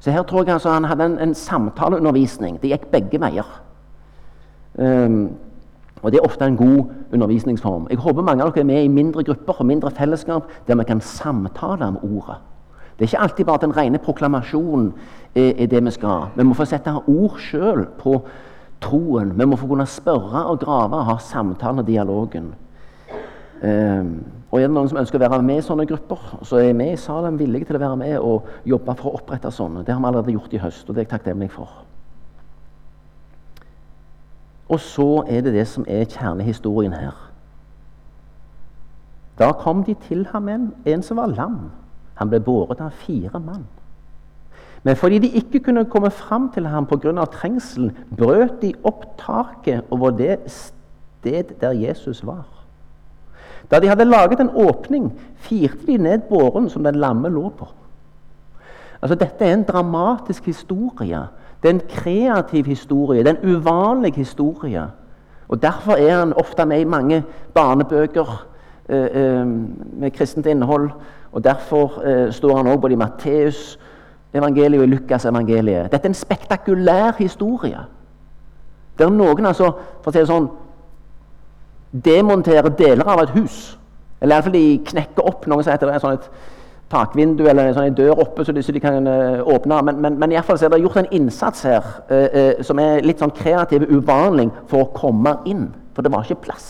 Så 0.00 0.10
her 0.10 0.22
tror 0.22 0.44
jeg 0.44 0.52
altså 0.52 0.70
han 0.70 0.84
hadde 0.84 1.04
en, 1.04 1.18
en 1.18 1.34
samtaleundervisning. 1.34 2.62
Det 2.62 2.70
gikk 2.70 2.86
begge 2.92 3.20
veier. 3.20 3.62
Um, 4.78 5.30
og 6.02 6.12
Det 6.12 6.18
er 6.18 6.24
ofte 6.24 6.44
en 6.44 6.56
god 6.56 6.84
undervisningsform. 7.12 7.86
Jeg 7.90 7.98
håper 7.98 8.22
mange 8.22 8.44
av 8.44 8.52
dere 8.52 8.60
er 8.60 8.66
med 8.66 8.84
i 8.84 8.88
mindre 8.88 9.24
grupper 9.24 9.60
og 9.60 9.66
mindre 9.66 9.90
fellesskap 9.90 10.46
der 10.66 10.74
vi 10.74 10.84
kan 10.84 11.00
samtale 11.00 11.86
om 11.86 11.98
ordet. 12.02 12.36
Det 12.98 13.04
er 13.04 13.08
ikke 13.08 13.22
alltid 13.22 13.44
bare 13.44 13.54
at 13.54 13.60
den 13.60 13.76
rene 13.76 13.98
proklamasjonen 13.98 14.92
er, 15.34 15.52
er 15.58 15.66
det 15.66 15.84
vi 15.84 15.90
skal. 15.90 16.30
Vi 16.36 16.42
må 16.42 16.54
få 16.54 16.64
sette 16.64 16.94
ord 17.06 17.38
sjøl 17.38 17.86
på 17.98 18.22
troen. 18.80 19.38
Vi 19.38 19.44
må 19.44 19.56
få 19.56 19.66
kunne 19.66 19.86
spørre 19.86 20.44
og 20.46 20.60
grave 20.60 20.96
og 20.96 21.04
ha 21.04 21.18
samtalen 21.18 21.78
og 21.78 21.86
dialogen. 21.86 22.54
Um, 23.62 24.10
og 24.50 24.60
er 24.60 24.68
det 24.68 24.74
noen 24.74 24.88
som 24.88 25.00
ønsker 25.00 25.18
å 25.18 25.28
være 25.28 25.42
med 25.42 25.58
i 25.60 25.64
sånne 25.66 25.86
grupper, 25.88 26.20
så 26.46 26.60
er 26.62 26.76
vi 26.78 26.92
i 26.92 27.00
Salem 27.00 27.38
villige 27.40 27.68
til 27.68 27.76
å 27.76 27.82
være 27.82 27.96
med 28.00 28.18
og 28.22 28.46
jobbe 28.68 28.94
for 28.96 29.10
å 29.10 29.18
opprette 29.18 29.50
sånne. 29.52 29.82
Det 29.84 29.92
har 29.92 30.00
vi 30.00 30.08
allerede 30.08 30.34
gjort 30.36 30.54
i 30.54 30.60
høst, 30.62 30.86
og 30.86 30.94
det 30.94 31.02
er 31.02 31.08
jeg 31.08 31.12
takknemlig 31.16 31.50
for. 31.52 31.72
Og 34.68 34.80
så 34.80 35.08
er 35.28 35.42
det 35.44 35.54
det 35.56 35.66
som 35.68 35.84
er 35.88 36.06
kjernehistorien 36.08 36.94
her. 36.96 37.16
Da 39.38 39.52
kom 39.52 39.82
de 39.84 39.94
til 40.08 40.26
ham 40.32 40.48
en, 40.48 40.70
en 40.84 41.02
som 41.02 41.20
var 41.20 41.34
lam. 41.34 41.58
Han 42.18 42.30
ble 42.30 42.40
båret 42.42 42.80
av 42.82 42.94
fire 43.04 43.40
mann. 43.40 43.66
Men 44.82 44.96
fordi 44.96 45.18
de 45.18 45.30
ikke 45.40 45.60
kunne 45.60 45.86
komme 45.90 46.10
fram 46.10 46.50
til 46.54 46.66
ham 46.66 46.86
pga. 46.86 47.24
trengselen, 47.24 47.96
brøt 48.16 48.62
de 48.62 48.74
opp 48.84 49.04
taket 49.18 49.84
over 49.90 50.10
det 50.10 50.38
sted 50.46 51.54
der 51.60 51.72
Jesus 51.72 52.26
var. 52.26 52.57
Da 53.70 53.80
de 53.80 53.88
hadde 53.88 54.04
laget 54.04 54.40
en 54.40 54.50
åpning, 54.54 55.12
firte 55.36 55.86
de 55.86 55.98
ned 55.98 56.18
båren 56.28 56.70
som 56.70 56.84
den 56.84 56.94
lamme 56.94 57.28
lå 57.28 57.48
på. 57.58 57.68
Altså, 59.02 59.14
dette 59.14 59.44
er 59.44 59.54
en 59.54 59.62
dramatisk 59.62 60.46
historie. 60.46 61.20
Det 61.62 61.68
er 61.68 61.74
en 61.74 61.88
kreativ 61.88 62.64
historie. 62.64 63.24
Det 63.24 63.30
er 63.30 63.40
en 63.40 63.56
uvanlig 63.56 64.14
historie. 64.14 64.86
Og 65.48 65.62
Derfor 65.62 65.92
er 65.92 66.18
han 66.18 66.32
ofte 66.32 66.66
med 66.66 66.80
i 66.80 66.84
mange 66.84 67.24
barnebøker 67.54 68.46
eh, 68.88 69.04
eh, 69.04 69.46
med 69.92 70.10
kristent 70.10 70.46
innhold. 70.46 70.90
Og 71.32 71.44
Derfor 71.44 72.02
eh, 72.04 72.32
står 72.32 72.56
han 72.56 72.66
også 72.66 72.80
både 72.80 72.92
i 72.92 72.96
Matteus 72.96 73.78
evangeliet 74.34 74.80
og 74.80 74.86
i 74.86 74.90
Lukas 74.90 75.24
evangeliet. 75.24 75.92
Dette 75.92 76.04
er 76.04 76.10
en 76.10 76.14
spektakulær 76.14 77.12
historie. 77.18 77.78
Der 78.98 79.10
noen 79.10 79.46
altså, 79.46 79.72
for 80.02 80.10
å 80.10 80.12
si 80.12 80.18
det 80.18 80.28
sånn, 80.28 80.48
demonterer 81.92 82.68
deler 82.78 83.08
av 83.08 83.22
et 83.22 83.34
hus. 83.36 83.78
Eller 84.20 84.36
iallfall 84.36 84.56
de 84.56 84.78
knekker 84.88 85.26
opp 85.26 85.46
noe 85.46 85.62
som 85.62 85.72
heter 85.72 85.92
sånn 86.02 86.18
et 86.18 86.30
takvindu 86.88 87.44
eller 87.44 87.68
en 87.68 87.76
sånn 87.76 87.96
dør 87.96 88.22
oppe 88.24 88.44
så 88.44 88.52
de, 88.56 88.62
så 88.64 88.72
de 88.72 88.82
kan 88.82 89.06
uh, 89.06 89.44
åpne. 89.44 89.80
Men, 89.84 90.00
men, 90.04 90.18
men 90.20 90.34
iallfall 90.34 90.60
er 90.62 90.72
det 90.72 90.80
gjort 90.82 91.02
en 91.02 91.12
innsats 91.20 91.64
her 91.68 91.84
uh, 92.10 92.26
uh, 92.26 92.52
som 92.64 92.80
er 92.82 93.04
litt 93.06 93.22
sånn 93.22 93.34
kreativ 93.36 93.86
uvanlig 93.90 94.48
for 94.70 94.86
å 94.86 94.92
komme 94.96 95.38
inn. 95.48 95.68
For 95.96 96.04
det 96.06 96.12
var 96.14 96.26
ikke 96.26 96.46
plass. 96.48 96.68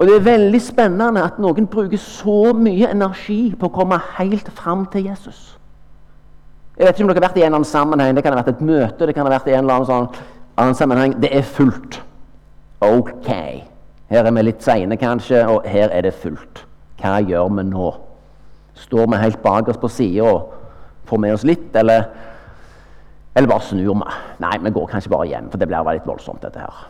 Og 0.00 0.08
Det 0.08 0.14
er 0.16 0.24
veldig 0.24 0.58
spennende 0.64 1.20
at 1.26 1.36
noen 1.42 1.66
bruker 1.68 2.00
så 2.00 2.54
mye 2.56 2.88
energi 2.88 3.50
på 3.52 3.68
å 3.68 3.74
komme 3.74 3.98
helt 4.16 4.48
fram 4.56 4.86
til 4.92 5.10
Jesus. 5.10 5.58
Jeg 6.78 6.86
vet 6.86 6.96
ikke 6.96 7.04
om 7.04 7.10
dere 7.10 7.20
har 7.20 7.26
vært 7.26 7.36
i 7.36 7.42
en 7.42 7.50
eller 7.50 7.58
annen 7.58 7.68
sammenheng. 7.68 8.14
Det 8.16 8.22
kan 8.24 8.32
ha 8.32 8.38
vært 8.40 8.54
et 8.54 8.62
møte, 8.64 9.04
det 9.04 9.12
kan 9.12 9.28
ha 9.28 9.34
vært 9.34 9.50
i 9.50 9.52
en 9.52 9.66
eller 9.66 9.82
annen 9.82 9.90
sånn 9.90 10.22
annen 10.60 10.78
sammenheng. 10.78 11.18
Det 11.20 11.28
er 11.36 11.44
fullt. 11.44 12.00
Ok. 12.80 13.28
Her 14.10 14.26
er 14.26 14.32
vi 14.32 14.42
litt 14.42 14.64
seine, 14.64 14.96
kanskje, 14.96 15.42
og 15.46 15.66
her 15.68 15.92
er 15.92 16.06
det 16.06 16.14
fullt. 16.16 16.64
Hva 17.00 17.18
gjør 17.20 17.50
vi 17.58 17.66
nå? 17.68 17.90
Står 18.80 19.10
vi 19.12 19.20
helt 19.20 19.42
bak 19.42 19.68
oss 19.68 19.80
på 19.80 19.90
sida 19.92 20.24
og 20.24 20.54
får 21.10 21.20
med 21.20 21.34
oss 21.34 21.44
litt, 21.44 21.68
eller, 21.76 22.06
eller 23.36 23.50
bare 23.50 23.66
snur 23.68 23.92
vi? 24.00 24.16
Nei, 24.40 24.56
vi 24.64 24.72
går 24.72 24.88
kanskje 24.90 25.12
bare 25.12 25.28
hjem, 25.28 25.50
for 25.52 25.60
det 25.60 25.68
blir 25.68 25.92
litt 25.92 26.08
voldsomt, 26.08 26.42
dette 26.42 26.64
her. 26.64 26.88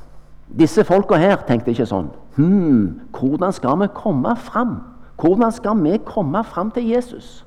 Disse 0.60 0.84
folka 0.86 1.18
her 1.18 1.42
tenkte 1.46 1.70
ikke 1.70 1.86
sånn 1.86 2.08
Hm, 2.34 3.10
hvordan 3.14 3.52
skal 3.54 3.76
vi 3.82 3.90
komme 3.94 4.32
fram? 4.38 4.78
Hvordan 5.20 5.52
skal 5.52 5.78
vi 5.82 5.98
komme 6.06 6.42
fram 6.46 6.70
til 6.74 6.88
Jesus? 6.88 7.44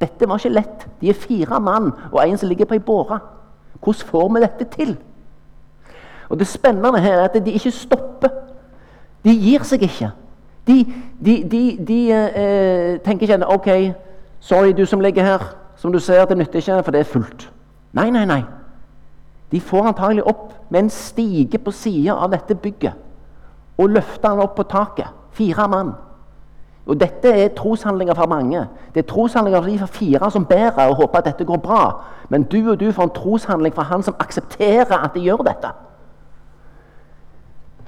Dette 0.00 0.28
var 0.28 0.38
ikke 0.38 0.54
lett. 0.54 0.86
De 1.00 1.10
er 1.10 1.16
fire 1.16 1.60
mann 1.60 1.90
og 2.12 2.20
en 2.22 2.38
som 2.38 2.48
ligger 2.48 2.68
på 2.68 2.76
ei 2.76 2.84
båre. 2.84 3.18
Hvordan 3.80 4.08
får 4.12 4.28
vi 4.34 4.42
dette 4.44 4.68
til? 4.76 4.96
Og 6.28 6.38
Det 6.38 6.46
spennende 6.46 7.00
her 7.00 7.18
er 7.18 7.24
at 7.24 7.46
de 7.46 7.52
ikke 7.52 7.70
stopper. 7.70 8.28
De 9.24 9.34
gir 9.34 9.62
seg 9.62 9.82
ikke. 9.82 10.10
De, 10.66 10.86
de, 11.24 11.36
de, 11.50 11.62
de 11.88 12.00
eh, 12.12 13.00
tenker 13.00 13.22
ikke 13.22 13.46
OK, 13.48 13.68
sorry, 14.40 14.72
du 14.72 14.84
som 14.84 15.00
ligger 15.00 15.22
her. 15.22 15.56
Som 15.76 15.92
du 15.92 15.98
ser, 15.98 16.24
det 16.24 16.38
nytter 16.38 16.56
ikke, 16.56 16.82
for 16.82 16.90
det 16.90 17.00
er 17.00 17.04
fullt. 17.04 17.50
Nei, 17.92 18.10
nei, 18.10 18.24
nei. 18.24 18.42
De 19.52 19.60
får 19.60 19.86
antagelig 19.86 20.24
opp 20.26 20.54
med 20.70 20.80
en 20.80 20.90
stige 20.90 21.58
på 21.58 21.70
sida 21.70 22.16
av 22.16 22.32
dette 22.32 22.54
bygget 22.54 22.92
og 23.78 23.92
løfter 23.92 24.28
han 24.28 24.40
opp 24.40 24.56
på 24.56 24.64
taket. 24.70 25.12
Fire 25.36 25.68
mann. 25.68 25.92
Og 26.86 27.00
Dette 27.00 27.28
er 27.28 27.48
troshandlinger 27.48 28.14
for 28.14 28.26
mange. 28.26 28.66
Det 28.94 29.02
er 29.02 29.08
troshandlinger 29.10 29.60
for 29.60 29.70
de 29.70 29.78
for 29.78 29.86
fire 29.86 30.30
som 30.30 30.44
bærer 30.46 30.88
og 30.88 30.96
håper 30.96 31.18
at 31.18 31.24
dette 31.24 31.44
går 31.44 31.56
bra. 31.56 32.04
Men 32.28 32.42
du 32.42 32.70
og 32.70 32.80
du 32.80 32.92
får 32.92 33.02
en 33.02 33.10
troshandling 33.10 33.74
fra 33.74 33.82
han 33.82 34.02
som 34.02 34.14
aksepterer 34.20 35.04
at 35.04 35.14
de 35.14 35.20
gjør 35.20 35.44
dette. 35.46 35.72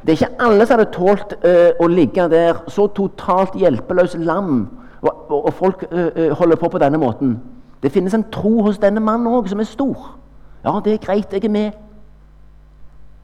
Det 0.03 0.15
er 0.15 0.17
ikke 0.17 0.43
alle 0.47 0.67
som 0.67 0.79
hadde 0.79 0.93
tålt 0.95 1.35
uh, 1.43 1.71
å 1.81 1.89
ligge 1.91 2.29
der 2.31 2.63
så 2.71 2.87
totalt 2.95 3.57
hjelpeløs 3.59 4.15
lam, 4.23 4.69
og, 5.03 5.11
og, 5.31 5.39
og 5.47 5.55
folk 5.55 5.85
uh, 5.91 6.31
holder 6.39 6.61
på 6.61 6.71
på 6.73 6.81
denne 6.83 7.01
måten. 7.03 7.39
Det 7.83 7.93
finnes 7.93 8.15
en 8.15 8.27
tro 8.33 8.63
hos 8.67 8.79
denne 8.83 9.01
mannen 9.01 9.31
òg 9.31 9.51
som 9.51 9.61
er 9.61 9.69
stor. 9.69 10.15
Ja, 10.65 10.79
det 10.85 10.95
er 10.95 11.05
greit, 11.05 11.33
jeg 11.33 11.45
er 11.45 11.55
med. 11.55 11.73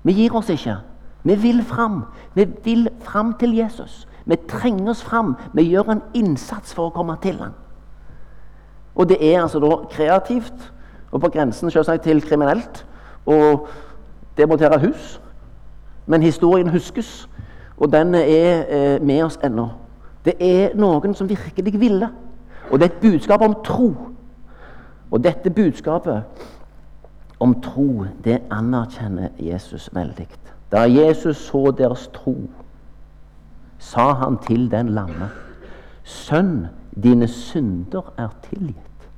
Vi 0.04 0.12
gir 0.12 0.35
oss 0.37 0.50
ikke. 0.52 0.76
Vi 1.25 1.35
vil 1.35 1.62
fram. 1.64 2.02
Vi 2.35 2.47
vil 2.64 2.88
fram 3.02 3.35
til 3.40 3.57
Jesus. 3.57 4.04
Vi 4.25 4.37
trenger 4.49 4.90
oss 4.90 5.02
fram. 5.02 5.35
Vi 5.52 5.62
gjør 5.62 5.90
en 5.90 6.02
innsats 6.14 6.75
for 6.75 6.88
å 6.88 6.95
komme 6.95 7.16
til 7.23 7.38
ham. 7.40 7.54
Og 8.95 9.09
det 9.09 9.19
er 9.21 9.43
altså 9.43 9.59
da 9.59 9.76
kreativt, 9.90 10.71
og 11.11 11.21
på 11.21 11.31
grensen 11.35 11.71
selvsagt 11.71 12.04
til 12.07 12.23
kriminelt, 12.23 12.85
å 13.26 13.66
demontere 14.38 14.78
hus. 14.85 15.19
Men 16.06 16.23
historien 16.23 16.68
huskes, 16.68 17.28
og 17.76 17.92
den 17.92 18.14
er 18.14 18.64
eh, 18.68 19.02
med 19.02 19.23
oss 19.23 19.38
ennå. 19.44 19.68
Det 20.25 20.34
er 20.40 20.75
noen 20.76 21.14
som 21.14 21.28
virkelig 21.28 21.80
ville. 21.80 22.08
Og 22.70 22.80
det 22.80 22.87
er 22.87 22.94
et 22.94 23.00
budskap 23.00 23.40
om 23.40 23.56
tro. 23.64 23.94
Og 25.11 25.25
dette 25.25 25.50
budskapet 25.50 26.23
om 27.40 27.61
tro, 27.61 28.04
det 28.25 28.40
anerkjenner 28.50 29.28
Jesus 29.38 29.90
veldig. 29.92 30.28
Da 30.73 30.87
Jesus 30.88 31.37
så 31.37 31.70
deres 31.78 32.08
tro, 32.12 32.37
sa 33.78 34.12
han 34.12 34.38
til 34.38 34.70
den 34.70 34.88
lamme, 34.88 35.28
Sønn, 36.04 36.66
dine 37.02 37.28
synder 37.28 38.12
er 38.18 38.28
tilgitt. 38.50 39.08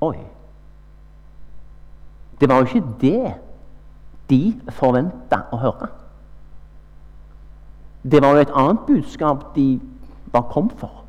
Oi. 0.00 0.16
Det 2.40 2.48
var 2.48 2.56
jo 2.56 2.64
ikke 2.64 2.88
det 3.00 3.34
de 4.30 4.60
forventa 4.70 5.44
å 5.52 5.60
høre. 5.62 5.88
Det 8.02 8.22
var 8.22 8.36
jo 8.36 8.44
et 8.44 8.54
annet 8.56 8.86
budskap 8.86 9.44
de 9.56 9.80
var 10.32 10.48
kommet 10.52 10.78
for. 10.78 11.04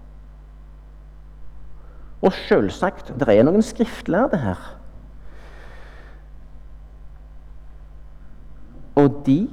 Og 2.21 2.33
selvsagt, 2.33 3.13
det 3.19 3.27
er 3.31 3.45
noen 3.47 3.63
skriftlærde 3.63 4.39
her. 4.43 4.59
Og 8.99 9.21
de 9.25 9.47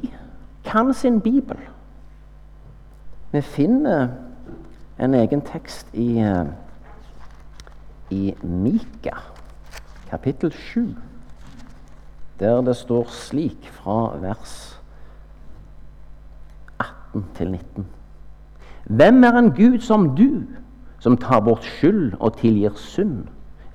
kan 0.66 0.94
sin 0.94 1.20
bibel. 1.23 1.58
Vi 3.30 3.40
finner 3.40 4.08
en 4.99 5.14
egen 5.14 5.42
tekst 5.46 5.94
i, 5.94 6.18
eh, 6.18 6.46
i 8.11 8.35
Mika, 8.42 9.18
kapittel 10.11 10.52
7 10.52 10.96
der 12.40 12.61
det 12.61 12.76
står 12.76 13.07
slik 13.11 13.69
fra 13.73 14.16
vers 14.21 14.81
18 16.78 17.25
til 17.35 17.50
19. 17.50 17.87
Hvem 18.87 19.25
er 19.25 19.38
en 19.38 19.50
Gud 19.50 19.81
som 19.81 20.16
du, 20.16 20.43
som 20.99 21.16
tar 21.16 21.40
bort 21.40 21.64
skyld 21.64 22.14
og 22.21 22.37
tilgir 22.37 22.76
synd 22.76 23.26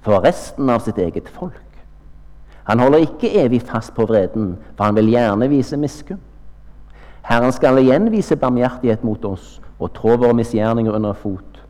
for 0.01 0.23
resten 0.23 0.69
av 0.69 0.79
sitt 0.85 0.97
eget 0.97 1.29
folk? 1.29 1.67
Han 2.63 2.79
holder 2.79 2.97
ikke 2.97 3.33
evig 3.43 3.61
fast 3.61 3.95
på 3.95 4.05
vreden, 4.05 4.57
for 4.77 4.83
han 4.83 4.95
vil 4.95 5.09
gjerne 5.11 5.49
vise 5.49 5.77
miskunn. 5.77 6.21
Herren 7.21 7.51
skal 7.51 7.77
igjen 7.81 8.11
vise 8.11 8.35
barmhjertighet 8.35 9.03
mot 9.03 9.25
oss 9.25 9.59
og 9.79 9.93
trå 9.97 10.15
våre 10.17 10.33
misgjerninger 10.37 10.93
under 10.93 11.13
fot. 11.13 11.61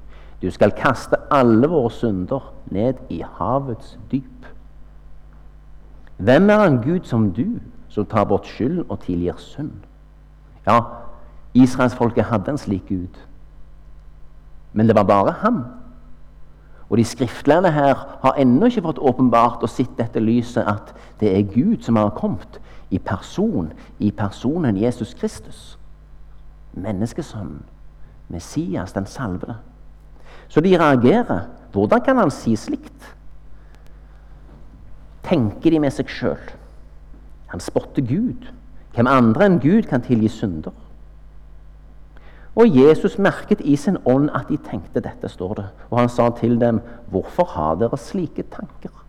Du 0.42 0.52
skal 0.52 0.74
kaste 0.76 1.18
alle 1.32 1.68
våre 1.70 1.92
synder 1.94 2.52
ned 2.72 3.00
i 3.10 3.22
havets 3.40 3.98
dyp. 4.12 4.41
Hvem 6.22 6.50
er 6.50 6.64
en 6.64 6.82
Gud 6.84 7.00
som 7.04 7.32
du, 7.34 7.46
som 7.90 8.06
tar 8.06 8.28
bort 8.30 8.46
skyld 8.46 8.84
og 8.90 9.00
tilgir 9.00 9.40
synd? 9.42 9.72
Ja, 10.68 10.80
israelsfolket 11.54 12.30
hadde 12.30 12.52
en 12.54 12.60
slik 12.62 12.84
Gud. 12.90 13.18
Men 14.74 14.88
det 14.88 14.96
var 14.96 15.04
bare 15.04 15.32
ham. 15.32 15.64
Og 16.90 16.98
de 16.98 17.06
skriftlærde 17.06 17.72
her 17.72 17.96
har 18.22 18.38
ennå 18.38 18.66
ikke 18.70 18.84
fått 18.86 19.00
åpenbart 19.00 19.64
og 19.64 19.70
sett 19.70 19.98
dette 19.98 20.22
lyset 20.22 20.68
at 20.68 20.94
det 21.20 21.32
er 21.38 21.48
Gud 21.56 21.82
som 21.82 21.96
har 21.96 22.14
kommet 22.14 22.60
i 22.92 23.00
person, 23.00 23.72
i 24.00 24.12
personen 24.12 24.78
Jesus 24.78 25.14
Kristus. 25.14 25.80
Menneskesønnen, 26.74 27.64
Messias, 28.30 28.94
den 28.94 29.06
salvede. 29.06 29.56
Så 30.48 30.62
de 30.62 30.78
reagerer. 30.78 31.48
Hvordan 31.72 32.02
kan 32.02 32.18
han 32.18 32.32
si 32.32 32.56
slikt? 32.56 33.16
Tenker 35.24 35.72
de 35.72 35.80
med 35.80 35.94
seg 35.94 36.10
sjøl. 36.10 36.52
Han 37.52 37.60
spotter 37.60 38.02
Gud. 38.06 38.48
Hvem 38.96 39.08
andre 39.08 39.48
enn 39.48 39.60
Gud 39.64 39.88
kan 39.90 40.04
tilgi 40.04 40.30
synder? 40.32 40.74
Og 42.56 42.76
Jesus 42.76 43.16
merket 43.20 43.62
i 43.64 43.78
sin 43.80 43.98
ånd 44.06 44.30
at 44.36 44.50
de 44.52 44.58
tenkte 44.60 45.00
dette, 45.04 45.30
står 45.32 45.54
det. 45.60 45.68
Og 45.90 46.00
han 46.00 46.10
sa 46.10 46.30
til 46.30 46.60
dem, 46.60 46.82
'Hvorfor 47.12 47.46
har 47.46 47.76
dere 47.76 47.98
slike 47.98 48.44
tanker?' 48.44 49.00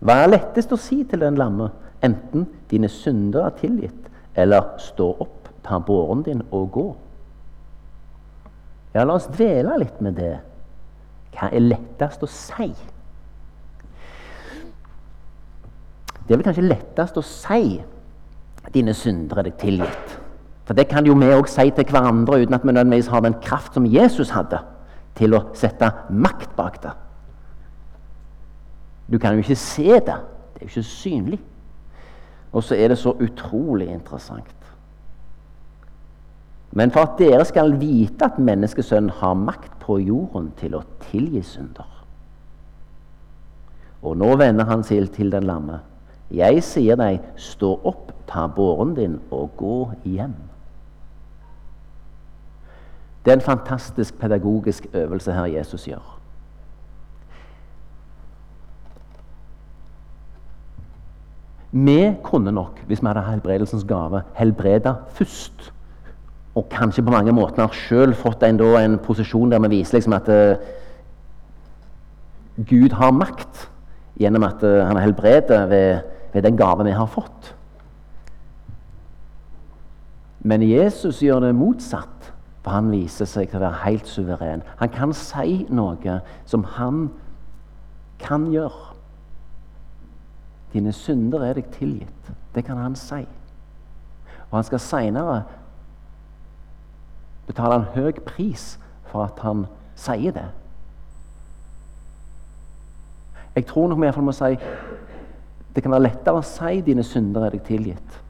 Hva 0.00 0.12
er 0.12 0.28
lettest 0.28 0.72
å 0.72 0.76
si 0.76 1.04
til 1.04 1.20
den 1.20 1.34
lamme? 1.34 1.70
Enten 2.02 2.46
'dine 2.70 2.88
synder 2.88 3.46
er 3.46 3.50
tilgitt', 3.50 4.10
eller 4.34 4.78
'stå 4.78 5.16
opp, 5.20 5.48
ta 5.62 5.78
båren 5.78 6.22
din 6.22 6.42
og 6.50 6.70
gå'? 6.72 6.94
Ja, 8.94 9.04
la 9.04 9.14
oss 9.14 9.26
dvele 9.26 9.78
litt 9.78 10.00
med 10.00 10.16
det. 10.16 10.40
Hva 11.34 11.50
er 11.50 11.64
lettest 11.64 12.22
å 12.22 12.30
si? 12.30 12.70
Det 16.24 16.32
er 16.32 16.38
vel 16.38 16.46
kanskje 16.46 16.68
lettest 16.68 17.18
å 17.20 17.24
si 17.26 17.80
dine 18.72 18.94
synder 18.96 19.42
er 19.42 19.50
deg 19.50 19.58
tilgitt. 19.60 20.14
For 20.64 20.76
det 20.76 20.86
kan 20.88 21.04
jo 21.04 21.16
vi 21.20 21.28
òg 21.34 21.48
si 21.50 21.66
til 21.76 21.90
hverandre 21.90 22.40
uten 22.40 22.56
at 22.56 22.64
vi 22.64 22.72
nødvendigvis 22.72 23.10
har 23.12 23.24
den 23.24 23.36
kraft 23.44 23.76
som 23.76 23.86
Jesus 23.86 24.32
hadde 24.32 24.62
til 25.18 25.36
å 25.36 25.42
sette 25.54 25.90
makt 26.10 26.54
bak 26.56 26.80
det. 26.82 26.94
Du 29.12 29.18
kan 29.20 29.36
jo 29.36 29.44
ikke 29.44 29.58
se 29.60 30.00
det. 30.00 30.16
Det 30.54 30.62
er 30.62 30.64
jo 30.64 30.72
ikke 30.72 30.88
synlig. 30.88 31.40
Og 32.54 32.64
så 32.64 32.78
er 32.78 32.88
det 32.88 32.98
så 32.98 33.12
utrolig 33.20 33.90
interessant. 33.92 34.54
Men 36.74 36.90
for 36.90 37.04
at 37.04 37.18
dere 37.20 37.44
skal 37.46 37.76
vite 37.78 38.26
at 38.26 38.40
menneskesønnen 38.42 39.12
har 39.20 39.36
makt 39.38 39.73
på 39.84 39.98
jorden 40.00 40.50
til 40.58 40.78
å 40.78 40.84
tilgi 41.10 41.42
synder 41.44 41.90
Og 44.04 44.16
nå 44.20 44.34
vender 44.40 44.68
han 44.68 44.82
seg 44.84 45.10
til 45.14 45.30
den 45.32 45.46
lamme. 45.48 45.78
Jeg 46.32 46.60
sier 46.64 46.96
deg, 47.00 47.22
stå 47.40 47.70
opp, 47.88 48.10
ta 48.28 48.46
båren 48.48 48.92
din 48.96 49.14
og 49.32 49.54
gå 49.56 49.78
hjem. 50.04 50.34
Det 53.24 53.32
er 53.32 53.38
en 53.38 53.46
fantastisk 53.46 54.18
pedagogisk 54.20 54.86
øvelse 54.92 55.32
her 55.32 55.46
Jesus 55.54 55.86
gjør. 55.88 56.04
Vi 61.72 62.14
kunne 62.22 62.52
nok, 62.52 62.84
hvis 62.86 63.02
vi 63.02 63.06
hadde 63.06 63.24
helbredelsens 63.26 63.84
gave, 63.84 64.22
helbreda 64.34 64.94
først. 65.08 65.73
Og 66.54 66.68
kanskje 66.70 67.02
på 67.02 67.10
mange 67.10 67.32
måter 67.34 67.64
har 67.64 67.74
sjøl 67.74 68.14
fått 68.14 68.44
en, 68.46 68.58
da, 68.60 68.70
en, 68.80 68.98
posisjon 69.02 69.50
der 69.50 69.62
vi 69.64 69.80
viser 69.80 69.98
liksom 69.98 70.14
at 70.14 70.30
uh, 70.30 70.54
Gud 72.62 72.94
har 72.94 73.14
makt 73.14 73.64
gjennom 74.20 74.46
at 74.46 74.62
uh, 74.62 74.84
han 74.86 75.00
helbreder 75.02 75.66
ved, 75.66 76.04
ved 76.32 76.46
den 76.46 76.58
gave 76.58 76.86
vi 76.86 76.94
har 76.94 77.10
fått. 77.10 77.50
Men 80.44 80.62
Jesus 80.62 81.22
gjør 81.24 81.40
det 81.46 81.54
motsatt, 81.56 82.30
for 82.62 82.76
han 82.76 82.90
viser 82.92 83.26
seg 83.28 83.48
til 83.48 83.58
å 83.58 83.64
være 83.64 83.82
helt 83.86 84.08
suveren. 84.08 84.62
Han 84.78 84.92
kan 84.92 85.14
si 85.16 85.64
noe 85.72 86.20
som 86.46 86.66
han 86.76 87.08
kan 88.20 88.46
gjøre. 88.52 88.92
Dine 90.74 90.92
synder 90.92 91.46
er 91.48 91.58
deg 91.58 91.72
tilgitt. 91.74 92.32
Det 92.54 92.64
kan 92.66 92.78
han 92.78 92.96
si. 92.98 93.22
Og 94.50 94.58
han 94.58 94.66
skal 94.68 94.82
seinere 94.82 95.42
betale 97.46 97.74
en 97.80 97.88
høy 97.94 98.12
pris 98.26 98.74
for 99.10 99.24
at 99.24 99.40
han 99.44 99.66
sier 99.98 100.34
det. 100.34 100.46
Jeg 103.54 103.66
tror 103.66 103.88
nok 103.88 104.00
vi 104.00 104.08
iallfall 104.08 104.26
må 104.26 104.34
si 104.34 104.56
det 105.74 105.82
kan 105.82 105.90
være 105.90 106.06
lettere 106.06 106.38
å 106.38 106.46
si 106.46 106.80
'dine 106.80 107.02
synder 107.02 107.46
er 107.46 107.50
deg 107.50 107.62
tilgitt' 107.66 108.20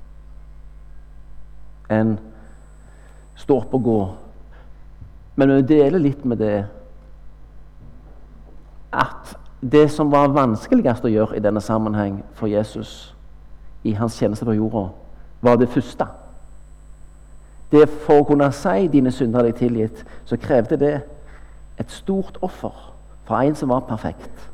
enn 1.93 2.17
stå 3.37 3.59
opp 3.61 3.75
og 3.75 3.83
gå. 3.83 4.01
Men 5.37 5.57
vi 5.57 5.63
deler 5.63 5.99
litt 5.99 6.25
med 6.25 6.39
det 6.39 6.67
at 8.93 9.35
det 9.61 9.91
som 9.91 10.11
var 10.13 10.33
vanskeligst 10.33 11.05
å 11.05 11.13
gjøre 11.13 11.37
i 11.37 11.43
denne 11.43 11.61
sammenheng 11.61 12.23
for 12.33 12.47
Jesus 12.47 13.15
i 13.85 13.93
hans 13.93 14.17
tjeneste 14.19 14.45
på 14.45 14.57
jorda, 14.57 14.89
var 15.43 15.57
det 15.57 15.69
første. 15.69 16.07
Det 17.75 17.89
For 17.89 18.21
å 18.21 18.25
kunne 18.25 18.53
si 18.53 18.87
'dine 18.87 19.11
synder 19.11 19.41
er 19.41 19.43
deg 19.43 19.55
tilgitt', 19.55 20.05
så 20.25 20.37
krevde 20.37 20.77
det 20.77 21.01
et 21.79 21.91
stort 21.91 22.39
offer 22.43 22.95
fra 23.25 23.45
en 23.45 23.55
som 23.55 23.69
var 23.69 23.81
perfekt, 23.81 24.51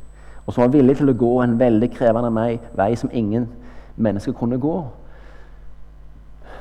og 0.46 0.54
som 0.54 0.62
var 0.62 0.68
villig 0.68 0.96
til 0.96 1.08
å 1.08 1.18
gå 1.18 1.42
en 1.42 1.58
veldig 1.58 1.90
krevende 1.90 2.58
vei 2.76 2.94
som 2.94 3.10
ingen 3.12 3.48
mennesker 3.96 4.32
kunne 4.32 4.58
gå. 4.58 4.88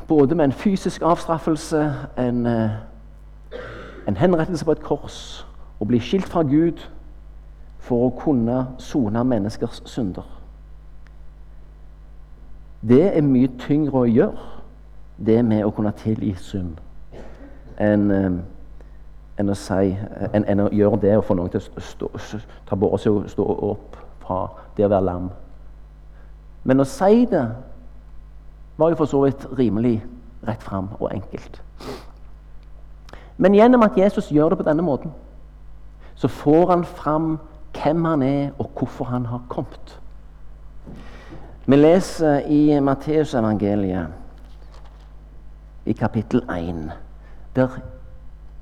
Både 0.08 0.36
med 0.36 0.45
en 0.45 0.52
fysisk 0.52 1.02
avstraffelse, 1.02 1.93
en, 2.17 2.45
eh, 2.45 2.69
en 4.08 4.17
henrettelse 4.17 4.65
på 4.65 4.72
et 4.72 4.84
kors, 4.84 5.48
å 5.80 5.86
bli 5.86 6.00
skilt 6.00 6.28
fra 6.28 6.41
Gud 6.41 6.89
for 7.80 8.10
å 8.10 8.19
kunne 8.19 8.67
sone 8.78 9.24
menneskers 9.24 9.82
synder. 9.86 10.26
Det 12.89 13.17
er 13.17 13.22
mye 13.22 13.48
tyngre 13.60 13.93
å 13.93 14.13
gjøre, 14.13 14.59
det 15.25 15.41
med 15.45 15.65
å 15.65 15.73
kunne 15.75 15.91
tilgi 15.99 16.34
synd, 16.39 16.79
enn 17.79 18.12
en 19.39 19.49
å, 19.49 19.55
si, 19.55 19.93
en, 20.34 20.43
en 20.43 20.65
å 20.65 20.71
gjøre 20.75 20.99
det 20.99 21.13
og 21.15 21.23
få 21.29 21.38
noen 21.39 21.51
til 21.53 21.63
å 21.63 21.84
stå, 21.84 22.10
ta 22.67 22.75
på 22.75 22.89
seg 22.99 23.15
og 23.15 23.29
stå 23.32 23.45
opp 23.69 23.95
fra 24.25 24.39
det 24.75 24.84
å 24.84 24.91
være 24.91 25.05
lam. 25.08 25.29
Men 26.67 26.84
å 26.84 26.88
si 26.88 27.23
det 27.32 27.45
var 28.79 28.91
jo 28.91 28.99
for 28.99 29.12
så 29.12 29.21
vidt 29.23 29.45
rimelig 29.55 30.01
rett 30.47 30.63
fram 30.63 30.89
og 30.99 31.08
enkelt. 31.13 31.62
Men 33.39 33.55
gjennom 33.55 33.84
at 33.88 33.95
Jesus 33.97 34.27
gjør 34.32 34.51
det 34.51 34.60
på 34.60 34.67
denne 34.67 34.84
måten, 34.84 35.15
så 36.19 36.27
får 36.27 36.71
han 36.73 36.84
fram 36.84 37.38
hvem 37.79 38.05
han 38.05 38.23
er, 38.23 38.51
og 38.60 38.71
hvorfor 38.75 39.08
han 39.08 39.25
har 39.25 39.39
kommet. 39.47 39.95
Vi 41.65 41.77
leser 41.79 42.43
i 42.51 42.79
Matteusevangeliet, 42.84 44.08
i 45.89 45.93
kapittel 45.93 46.43
1, 46.54 46.91
der 47.56 47.80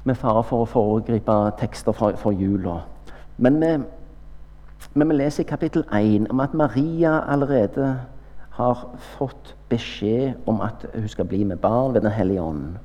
med 0.08 0.16
fare 0.16 0.44
for 0.48 0.63
å 0.63 0.70
foregripe 0.72 1.36
tekster 1.60 1.96
fra, 1.96 2.13
fra 2.16 2.32
jula. 2.32 2.78
Men 3.38 3.60
vi, 3.62 3.72
men 4.96 5.12
vi 5.12 5.18
leser 5.20 5.44
i 5.44 5.50
kapittel 5.50 5.84
1 5.92 6.30
om 6.32 6.40
at 6.40 6.56
Maria 6.56 7.20
allerede 7.28 7.98
har 8.58 8.86
fått 9.18 9.54
beskjed 9.70 10.48
om 10.50 10.63
at 10.66 10.88
hun 10.94 11.10
skal 11.12 11.28
bli 11.30 11.44
med 11.44 11.60
barn 11.62 11.94
ved 11.94 12.08
Den 12.08 12.16
hellige 12.16 12.42
ånd. 12.42 12.78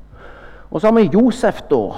Og 0.70 0.80
så 0.80 0.90
har 0.90 0.98
vi 0.98 1.10
Josef, 1.12 1.62
da, 1.70 1.94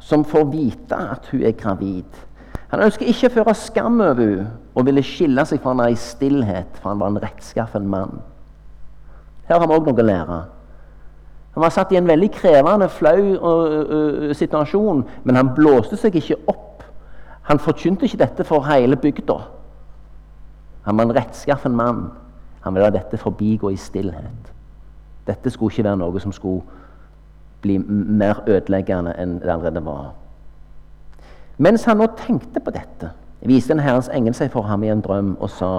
som 0.00 0.24
får 0.24 0.44
vite 0.52 0.96
at 0.96 1.26
hun 1.32 1.42
er 1.42 1.56
gravid. 1.58 2.22
Han 2.68 2.84
ønsker 2.84 3.08
ikke 3.08 3.30
å 3.30 3.34
føre 3.40 3.54
skam 3.56 4.00
over 4.04 4.22
henne 4.22 4.50
og 4.76 4.86
ville 4.86 5.02
skille 5.02 5.42
seg 5.48 5.58
fra 5.64 5.72
henne 5.72 5.88
i 5.90 5.98
stillhet, 5.98 6.78
for 6.78 6.92
han 6.92 7.00
var 7.00 7.10
en 7.10 7.20
rettskaffen 7.24 7.88
mann. 7.90 8.20
Her 9.48 9.58
har 9.58 9.66
vi 9.66 9.74
òg 9.74 9.88
noe 9.88 10.04
å 10.04 10.06
lære. 10.06 10.38
Han 11.58 11.62
var 11.62 11.72
satt 11.74 11.90
i 11.90 11.96
en 11.98 12.06
veldig 12.06 12.28
krevende, 12.30 12.86
flau 12.88 13.18
uh, 13.18 13.78
uh, 13.90 14.34
situasjon, 14.36 15.00
men 15.26 15.36
han 15.36 15.48
blåste 15.56 15.96
seg 15.98 16.14
ikke 16.14 16.36
opp. 16.46 16.84
Han 17.48 17.58
forkynte 17.58 18.06
ikke 18.06 18.20
dette 18.20 18.44
for 18.46 18.62
hele 18.62 18.94
bygda. 18.96 19.34
Han 20.86 21.00
var 21.00 21.08
en 21.08 21.14
rettskaffen 21.16 21.74
mann. 21.74 22.04
Han 22.62 22.76
ville 22.76 22.86
la 22.86 22.94
dette 22.94 23.18
forbigå 23.18 23.72
i 23.74 23.76
stillhet. 23.76 24.52
Dette 25.26 25.50
skulle 25.50 25.74
ikke 25.74 25.88
være 25.88 25.98
noe 26.04 26.22
som 26.22 26.36
skulle 26.36 26.62
bli 27.66 27.80
mer 27.82 28.44
ødeleggende 28.46 29.16
enn 29.18 29.40
det 29.42 29.50
allerede 29.50 29.82
var. 29.82 30.12
Mens 31.58 31.88
han 31.90 31.98
nå 31.98 32.06
tenkte 32.22 32.62
på 32.62 32.70
dette, 32.70 33.10
viste 33.42 33.74
en 33.74 33.82
Herrens 33.82 34.12
engel 34.14 34.38
seg 34.38 34.54
for 34.54 34.70
ham 34.70 34.86
i 34.86 34.94
en 34.94 35.02
drøm 35.02 35.34
og 35.40 35.50
sa:" 35.50 35.72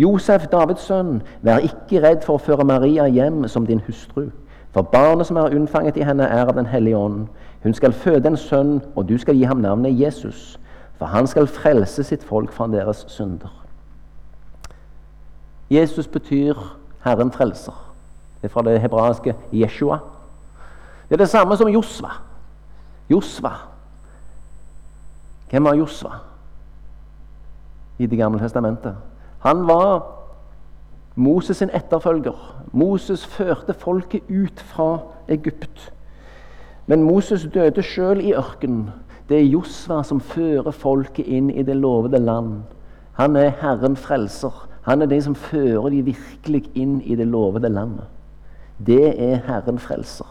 Josef, 0.00 0.48
Davids 0.48 0.88
sønn, 0.88 1.20
vær 1.44 1.60
ikke 1.60 2.00
redd 2.08 2.24
for 2.24 2.40
å 2.40 2.44
føre 2.48 2.64
Maria 2.64 3.04
hjem 3.04 3.44
som 3.52 3.68
din 3.68 3.84
hustru. 3.84 4.30
For 4.76 4.82
barnet 4.82 5.26
som 5.26 5.36
er 5.40 5.54
unnfanget 5.56 5.96
i 5.96 6.04
henne, 6.04 6.24
er 6.28 6.44
av 6.44 6.54
Den 6.54 6.66
hellige 6.66 6.96
ånd. 6.96 7.28
Hun 7.62 7.74
skal 7.74 7.92
føde 7.92 8.28
en 8.28 8.36
sønn, 8.36 8.82
og 8.96 9.08
du 9.08 9.16
skal 9.18 9.34
gi 9.34 9.46
ham 9.48 9.56
navnet 9.56 10.00
Jesus. 10.00 10.58
For 10.98 11.06
han 11.06 11.26
skal 11.26 11.46
frelse 11.46 12.04
sitt 12.04 12.24
folk 12.24 12.52
fra 12.52 12.66
deres 12.68 13.04
synder. 13.08 13.48
Jesus 15.70 16.06
betyr 16.06 16.54
Herren 17.04 17.32
frelser. 17.32 17.72
Det 18.42 18.50
er 18.50 18.52
fra 18.52 18.62
det 18.62 18.80
hebraiske 18.80 19.34
Jeshua. 19.52 19.98
Det 21.08 21.14
er 21.14 21.24
det 21.24 21.28
samme 21.28 21.56
som 21.56 21.68
Josva. 21.68 22.10
Josva 23.10 23.52
hvem 25.50 25.64
var 25.64 25.74
Josva 25.74 26.10
i 27.98 28.06
Det 28.06 28.18
gamle 28.18 28.40
testamentet? 28.40 28.96
Han 29.40 29.66
var 29.66 30.15
Moses' 31.16 31.54
sin 31.56 31.70
etterfølger. 31.74 32.64
Moses 32.72 33.26
førte 33.26 33.74
folket 33.74 34.22
ut 34.28 34.60
fra 34.60 34.98
Egypt. 35.28 35.92
Men 36.86 37.02
Moses 37.02 37.48
døde 37.54 37.82
sjøl 37.82 38.20
i 38.20 38.34
ørkenen. 38.34 38.90
Det 39.28 39.40
er 39.40 39.48
Josva 39.48 40.02
som 40.04 40.20
fører 40.20 40.70
folket 40.70 41.26
inn 41.26 41.50
i 41.50 41.62
det 41.62 41.76
lovede 41.76 42.18
land. 42.18 42.60
Han 43.16 43.36
er 43.36 43.54
Herren 43.60 43.96
frelser. 43.96 44.68
Han 44.82 45.02
er 45.02 45.06
den 45.06 45.22
som 45.22 45.34
fører 45.34 45.88
de 45.90 46.02
virkelig 46.04 46.70
inn 46.74 47.00
i 47.00 47.16
det 47.16 47.26
lovede 47.26 47.68
landet. 47.68 48.04
Det 48.86 49.16
er 49.16 49.40
Herren 49.46 49.78
frelser. 49.78 50.28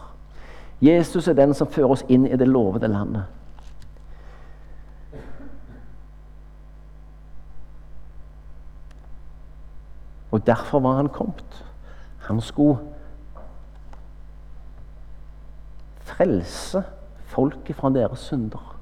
Jesus 0.80 1.28
er 1.28 1.32
den 1.36 1.54
som 1.54 1.66
fører 1.66 1.96
oss 1.96 2.04
inn 2.08 2.26
i 2.26 2.36
det 2.36 2.48
lovede 2.48 2.88
landet. 2.88 3.26
Og 10.36 10.46
derfor 10.46 10.80
var 10.80 10.96
han 10.96 11.08
kommet. 11.08 11.64
Han 12.18 12.40
skulle 12.40 12.78
frelse 16.04 16.82
folket 17.24 17.76
fra 17.76 17.90
deres 17.90 18.18
synder. 18.18 18.76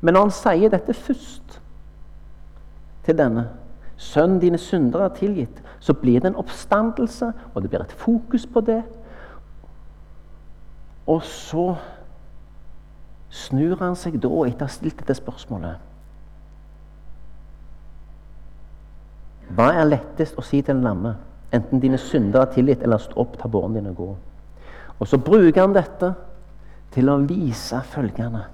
Men 0.00 0.14
når 0.14 0.20
han 0.20 0.34
sier 0.36 0.70
dette 0.70 0.94
først 0.94 1.60
til 3.04 3.18
denne 3.18 3.48
Sønn, 3.96 4.40
dine 4.42 4.58
syndere 4.58 5.04
er 5.04 5.14
tilgitt. 5.14 5.62
Så 5.80 5.94
blir 5.94 6.20
det 6.20 6.32
en 6.32 6.36
oppstandelse, 6.36 7.32
og 7.54 7.62
det 7.62 7.70
blir 7.70 7.82
et 7.82 7.92
fokus 7.92 8.46
på 8.46 8.60
det. 8.60 8.80
Og 11.06 11.22
så 11.22 11.76
snur 13.30 13.78
han 13.78 13.94
seg 13.98 14.18
da, 14.18 14.30
etter 14.46 14.66
å 14.66 14.66
ha 14.66 14.70
stilt 14.70 14.98
dette 14.98 15.14
spørsmålet 15.14 15.93
Hva 19.52 19.70
er 19.74 19.88
lettest 19.88 20.38
å 20.38 20.44
si 20.44 20.62
til 20.62 20.78
en 20.78 20.84
lamme? 20.86 21.14
Enten 21.54 21.80
dine 21.82 21.98
synder 22.00 22.42
er 22.42 22.52
tilgitt, 22.54 22.82
eller 22.82 22.98
stå 22.98 23.18
opp, 23.20 23.36
ta 23.38 23.48
båren 23.48 23.76
din 23.76 23.90
og 23.90 23.96
gå. 23.96 24.08
Og 24.98 25.08
så 25.08 25.18
bruker 25.18 25.60
han 25.60 25.74
dette 25.74 26.14
til 26.94 27.10
å 27.10 27.18
vise 27.28 27.80
følgende. 27.90 28.44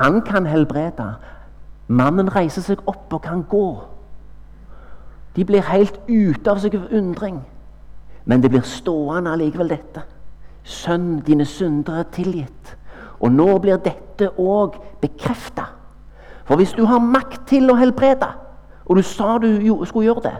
Han 0.00 0.20
kan 0.26 0.46
helbrede. 0.46 1.06
Mannen 1.88 2.30
reiser 2.30 2.62
seg 2.62 2.82
opp 2.90 3.12
og 3.14 3.22
kan 3.24 3.42
gå. 3.48 3.80
De 5.34 5.46
blir 5.46 5.64
helt 5.66 5.98
ute 6.08 6.50
av 6.50 6.60
seg 6.62 6.76
av 6.78 6.92
undring. 6.94 7.40
Men 8.24 8.42
det 8.42 8.50
blir 8.52 8.66
stående 8.66 9.32
allikevel, 9.32 9.70
dette. 9.72 10.04
Sønn, 10.62 11.20
dine 11.26 11.46
synder 11.48 12.02
er 12.02 12.10
tilgitt. 12.14 12.76
Og 13.20 13.32
nå 13.32 13.48
blir 13.62 13.80
dette 13.82 14.30
òg 14.38 14.76
bekrefta. 15.00 15.70
For 16.44 16.60
hvis 16.60 16.74
du 16.76 16.84
har 16.86 17.02
makt 17.02 17.46
til 17.50 17.70
å 17.70 17.78
helbrede, 17.78 18.28
og 18.90 18.98
du 18.98 19.02
sa 19.06 19.36
du 19.38 19.84
skulle 19.86 20.08
gjøre 20.08 20.24
det, 20.24 20.36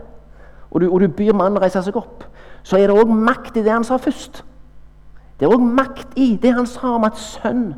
og 0.70 0.80
du, 0.82 0.88
og 0.90 1.00
du 1.00 1.08
byr 1.08 1.36
mannen 1.38 1.62
reise 1.62 1.82
seg 1.86 1.96
opp, 1.98 2.24
så 2.66 2.76
er 2.76 2.90
det 2.90 2.96
òg 2.98 3.10
makt 3.10 3.56
i 3.56 3.62
det 3.62 3.70
han 3.70 3.86
sa 3.86 3.98
først. 4.02 4.42
Det 5.38 5.46
er 5.46 5.54
òg 5.54 5.62
makt 5.62 6.18
i 6.18 6.32
det 6.42 6.50
han 6.56 6.66
sa 6.66 6.96
om 6.96 7.06
at 7.06 7.18
sønn, 7.18 7.70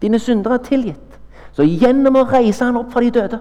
dine 0.00 0.18
syndere 0.18 0.56
er 0.56 0.64
tilgitt. 0.64 1.18
Så 1.52 1.64
gjennom 1.68 2.16
å 2.16 2.24
reise 2.28 2.64
han 2.64 2.78
opp 2.80 2.90
fra 2.92 3.04
de 3.04 3.12
døde, 3.12 3.38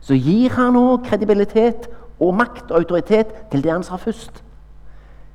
så 0.00 0.16
gir 0.16 0.56
han 0.56 0.76
òg 0.80 1.04
kredibilitet 1.06 1.90
og 2.18 2.34
makt 2.40 2.72
og 2.72 2.80
autoritet 2.80 3.34
til 3.52 3.62
det 3.64 3.72
han 3.72 3.84
sa 3.84 4.00
først. 4.00 4.42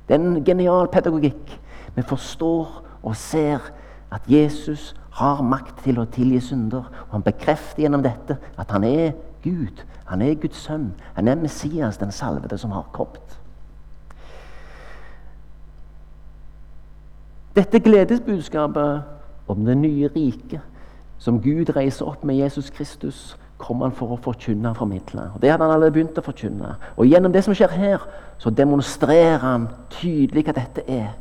Det 0.08 0.16
er 0.16 0.20
en 0.20 0.42
genial 0.44 0.90
pedagogikk. 0.92 1.54
Vi 1.94 2.02
forstår 2.02 2.82
og 3.02 3.16
ser 3.16 3.70
at 4.12 4.26
Jesus 4.28 4.92
har 5.14 5.42
makt 5.46 5.84
til 5.84 6.00
å 6.00 6.08
tilgi 6.10 6.40
synder. 6.50 6.84
Og 7.06 7.16
han 7.16 7.24
bekrefter 7.24 7.84
gjennom 7.84 8.02
dette 8.04 8.36
at 8.58 8.74
han 8.74 8.84
er 8.84 9.14
Gud. 9.44 9.84
Han 10.08 10.22
er 10.22 10.34
Guds 10.40 10.56
sønn. 10.64 10.92
Han 11.14 11.28
er 11.28 11.38
Messias, 11.40 12.00
den 12.00 12.12
salvede 12.12 12.58
som 12.58 12.72
har 12.74 12.88
kommet. 12.92 13.38
Dette 17.54 17.78
gledesbudskapet 17.78 19.02
om 19.48 19.64
det 19.64 19.76
nye 19.78 20.08
riket 20.16 20.60
som 21.18 21.40
Gud 21.40 21.70
reiser 21.76 22.08
opp 22.08 22.24
med 22.24 22.36
Jesus 22.36 22.70
Kristus, 22.70 23.36
kommer 23.58 23.86
han 23.86 23.96
for 23.96 24.12
å 24.12 24.18
forkynne 24.20 24.72
og 24.72 24.76
formidle. 24.76 25.28
Det 25.40 25.52
hadde 25.52 25.64
han 25.64 25.76
allerede 25.76 25.94
begynt 25.94 26.18
å 26.18 26.24
forkynne. 26.24 26.74
Og 26.96 27.06
Gjennom 27.06 27.32
det 27.32 27.44
som 27.46 27.54
skjer 27.54 27.70
her, 27.70 28.02
så 28.38 28.50
demonstrerer 28.50 29.38
han 29.40 29.68
tydelig 29.94 30.44
hva 30.48 30.56
dette 30.56 30.82
er. 30.90 31.12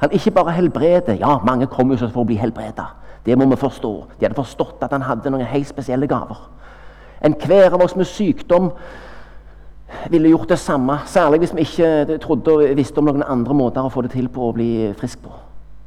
Han 0.00 0.12
ikke 0.16 0.32
bare 0.34 0.56
helbreder. 0.56 1.20
Ja, 1.20 1.38
mange 1.46 1.68
kommer 1.70 1.96
jo 1.96 2.08
for 2.08 2.24
å 2.24 2.28
bli 2.28 2.36
helbreda. 2.40 2.88
Det 3.24 3.36
må 3.38 3.46
vi 3.48 3.56
forstå. 3.60 3.92
De 4.18 4.26
hadde 4.26 4.36
forstått 4.36 4.82
at 4.82 4.92
han 4.96 5.04
hadde 5.04 5.30
noen 5.30 5.46
helt 5.46 5.68
spesielle 5.68 6.08
gaver. 6.10 6.40
Enhver 7.24 7.74
av 7.74 7.82
oss 7.84 7.96
med 7.96 8.08
sykdom 8.08 8.70
ville 10.10 10.28
gjort 10.28 10.48
det 10.48 10.58
samme. 10.58 10.98
Særlig 11.06 11.38
hvis 11.38 11.54
vi 11.54 11.60
ikke 11.60 12.18
trodde 12.18 12.52
og 12.52 12.76
visste 12.76 12.98
om 12.98 13.10
noen 13.10 13.26
andre 13.26 13.54
måter 13.54 13.84
å 13.84 13.92
få 13.92 14.02
det 14.06 14.14
til 14.14 14.28
på 14.32 14.48
å 14.48 14.54
bli 14.56 14.70
frisk 14.98 15.22
på. 15.24 15.34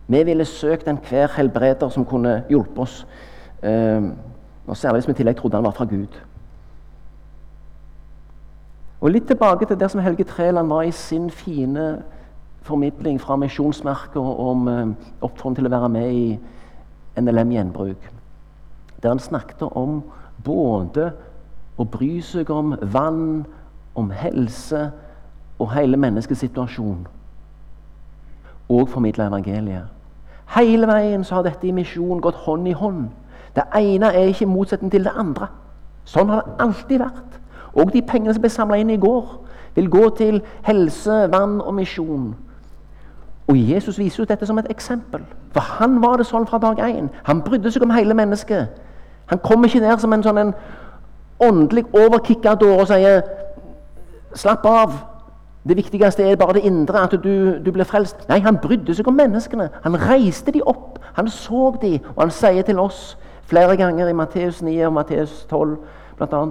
Vi 0.07 0.23
ville 0.27 0.45
søkt 0.45 0.87
enhver 0.87 1.31
helbreder 1.37 1.89
som 1.89 2.05
kunne 2.05 2.43
hjulpe 2.49 2.83
oss. 2.83 3.05
Eh, 3.63 4.03
og 4.67 4.77
Særlig 4.77 5.01
hvis 5.01 5.07
vi 5.07 5.15
i 5.17 5.21
tillegg 5.21 5.39
trodde 5.39 5.57
han 5.57 5.65
var 5.65 5.75
fra 5.77 5.87
Gud. 5.89 6.19
Og 9.01 9.11
Litt 9.11 9.27
tilbake 9.27 9.65
til 9.65 9.79
der 9.79 9.87
som 9.91 9.99
Helge 9.99 10.23
Træland 10.23 10.67
var 10.67 10.83
i 10.83 10.91
sin 10.91 11.29
fine 11.29 12.03
formidling 12.61 13.21
fra 13.21 13.35
Misjonsmerket 13.35 14.21
om 14.21 14.67
eh, 14.67 14.91
oppfordring 15.21 15.57
til 15.57 15.67
å 15.67 15.73
være 15.73 15.89
med 15.89 16.11
i 16.11 16.27
NLM 17.19 17.51
Gjenbruk. 17.51 18.11
Der 19.03 19.09
han 19.09 19.19
snakket 19.19 19.65
om 19.71 20.03
både 20.43 21.11
å 21.77 21.85
bry 21.89 22.21
seg 22.21 22.49
om 22.53 22.75
vann, 22.93 23.45
om 23.95 24.11
helse 24.11 24.91
og 25.59 25.71
hele 25.73 25.97
menneskets 25.97 26.39
situasjon. 26.39 27.07
Og 28.69 28.89
formidle 28.89 29.27
evangeliet. 29.27 29.89
Hele 30.55 30.87
veien 30.87 31.23
så 31.23 31.35
har 31.35 31.43
dette 31.47 31.67
i 31.67 31.75
misjon 31.75 32.21
gått 32.21 32.35
hånd 32.45 32.67
i 32.67 32.75
hånd. 32.77 33.09
Det 33.55 33.63
ene 33.77 34.09
er 34.13 34.31
ikke 34.31 34.49
motsetning 34.49 34.91
til 34.91 35.05
det 35.05 35.13
andre. 35.17 35.47
Sånn 36.05 36.29
har 36.29 36.43
det 36.45 36.55
alltid 36.59 37.01
vært. 37.01 37.39
Og 37.73 37.93
de 37.93 38.01
pengene 38.01 38.33
som 38.33 38.41
ble 38.43 38.51
samla 38.53 38.77
inn 38.81 38.91
i 38.93 39.01
går, 39.01 39.37
vil 39.75 39.89
gå 39.89 40.09
til 40.17 40.41
helse, 40.65 41.27
vann 41.33 41.61
og 41.61 41.73
misjon. 41.73 42.33
Og 43.47 43.57
Jesus 43.57 43.97
viser 43.99 44.23
ut 44.23 44.29
dette 44.29 44.45
som 44.45 44.57
et 44.57 44.69
eksempel. 44.69 45.23
For 45.51 45.65
han 45.79 46.01
var 46.01 46.17
det 46.17 46.27
sånn 46.29 46.45
fra 46.47 46.59
dag 46.61 46.79
én. 46.85 47.09
Han 47.23 47.41
brydde 47.41 47.71
seg 47.73 47.83
om 47.83 47.93
hele 47.93 48.13
mennesket. 48.13 48.69
Han 49.25 49.39
kommer 49.39 49.67
ikke 49.67 49.79
ned 49.79 49.99
som 49.99 50.13
en 50.13 50.23
sånn 50.23 50.37
en 50.37 50.53
åndelig 51.43 51.85
overkicka 51.93 52.55
dåre 52.55 52.81
og 52.81 52.87
sier 52.87 53.23
'Slapp 54.33 54.65
av. 54.65 54.93
Det 55.67 55.77
viktigste 55.77 56.23
er 56.23 56.35
bare 56.35 56.53
det 56.53 56.65
indre, 56.65 57.03
at 57.03 57.11
du, 57.23 57.59
du 57.65 57.71
blir 57.71 57.85
frelst.' 57.85 58.27
Nei, 58.29 58.39
han 58.39 58.57
brydde 58.57 58.95
seg 58.95 59.07
om 59.07 59.15
menneskene. 59.15 59.69
Han 59.83 59.95
reiste 59.95 60.51
de 60.51 60.61
opp. 60.65 60.99
Han 61.13 61.29
så 61.29 61.77
de, 61.81 61.99
og 62.15 62.21
han 62.23 62.31
sier 62.31 62.65
til 62.65 62.79
oss 62.79 63.17
flere 63.45 63.77
ganger 63.77 64.09
i 64.09 64.13
Matteus 64.17 64.61
9 64.61 64.73
og 64.87 64.93
Matteus 64.93 65.45
12 65.49 65.77
bl.a.: 66.17 66.45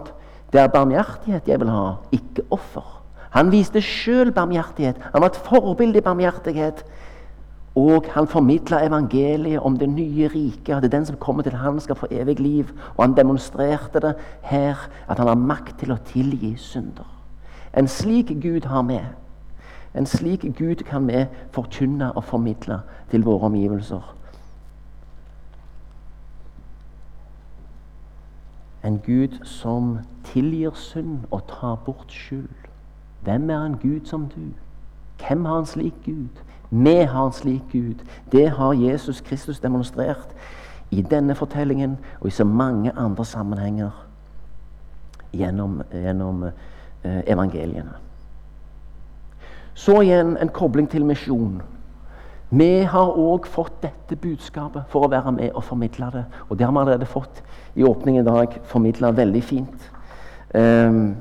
Det 0.52 0.60
er 0.60 0.68
barmhjertighet 0.68 1.48
jeg 1.48 1.60
vil 1.60 1.68
ha, 1.68 1.94
ikke 2.12 2.46
offer. 2.50 3.02
Han 3.32 3.52
viste 3.52 3.80
sjøl 3.80 4.32
barmhjertighet. 4.32 4.96
Han 5.12 5.22
var 5.22 5.32
et 5.32 5.36
forbilde 5.36 5.98
i 5.98 6.04
barmhjertighet. 6.04 6.84
Og 7.74 8.04
han 8.12 8.26
formidla 8.26 8.86
evangeliet 8.86 9.60
om 9.60 9.78
det 9.78 9.88
nye 9.88 10.28
riket. 10.28 10.84
At 10.84 10.92
den 10.92 11.06
som 11.06 11.16
kommer 11.16 11.42
til 11.42 11.52
han 11.52 11.80
skal 11.80 11.96
få 11.96 12.06
evig 12.10 12.40
liv. 12.40 12.68
Og 12.96 13.04
han 13.04 13.16
demonstrerte 13.16 14.00
det 14.00 14.14
her, 14.42 14.76
at 15.08 15.18
han 15.18 15.26
har 15.26 15.34
makt 15.34 15.78
til 15.78 15.92
å 15.92 16.00
tilgi 16.04 16.56
synder. 16.56 17.08
En 17.76 17.88
slik 17.88 18.28
Gud 18.42 18.68
har 18.68 18.82
vi. 18.82 19.00
En 19.94 20.06
slik 20.06 20.44
Gud 20.58 20.84
kan 20.84 21.08
vi 21.08 21.24
forkynne 21.52 22.12
og 22.12 22.24
formidle 22.24 22.80
til 23.10 23.24
våre 23.24 23.48
omgivelser. 23.48 24.14
En 28.84 29.00
Gud 29.06 29.44
som 29.44 29.98
tilgir 30.24 30.74
synd 30.74 31.18
og 31.30 31.46
tar 31.48 31.76
bort 31.86 32.12
skyld. 32.12 32.68
Hvem 33.22 33.50
er 33.50 33.66
en 33.66 33.78
Gud 33.78 34.06
som 34.06 34.28
du? 34.28 34.52
Hvem 35.26 35.44
har 35.44 35.58
en 35.58 35.66
slik 35.66 35.94
Gud? 36.04 36.42
Vi 36.72 36.94
har 37.04 37.26
en 37.26 37.32
slik 37.32 37.62
Gud. 37.72 38.00
Det 38.32 38.48
har 38.48 38.72
Jesus 38.72 39.20
Kristus 39.20 39.60
demonstrert 39.60 40.28
i 40.90 41.02
denne 41.02 41.34
fortellingen 41.34 41.98
og 42.20 42.26
i 42.26 42.30
så 42.30 42.44
mange 42.44 42.92
andre 42.96 43.24
sammenhenger 43.24 43.90
gjennom, 45.32 45.82
gjennom 45.92 46.44
eh, 46.44 47.20
evangeliene. 47.26 47.92
Så 49.74 50.00
igjen 50.00 50.36
en 50.40 50.48
kobling 50.48 50.88
til 50.90 51.04
misjon. 51.04 51.60
Vi 52.50 52.82
har 52.88 53.16
òg 53.16 53.46
fått 53.48 53.82
dette 53.82 54.16
budskapet 54.16 54.88
for 54.88 55.04
å 55.04 55.12
være 55.12 55.32
med 55.32 55.52
og 55.52 55.64
formidle 55.64 56.08
det. 56.12 56.24
Og 56.48 56.58
det 56.58 56.66
har 56.66 56.72
vi 56.72 56.80
allerede 56.80 57.08
fått 57.08 57.42
i 57.74 57.84
åpningen 57.84 58.24
i 58.24 58.28
dag. 58.28 58.58
Formidla 58.64 59.12
veldig 59.16 59.44
fint. 59.44 59.90
Um, 60.54 61.16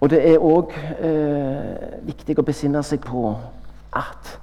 og 0.00 0.10
det 0.10 0.20
er 0.28 0.42
òg 0.42 0.72
eh, 0.98 2.00
viktig 2.04 2.38
å 2.38 2.46
besinne 2.46 2.82
seg 2.84 3.04
på 3.04 3.30
at 3.94 4.34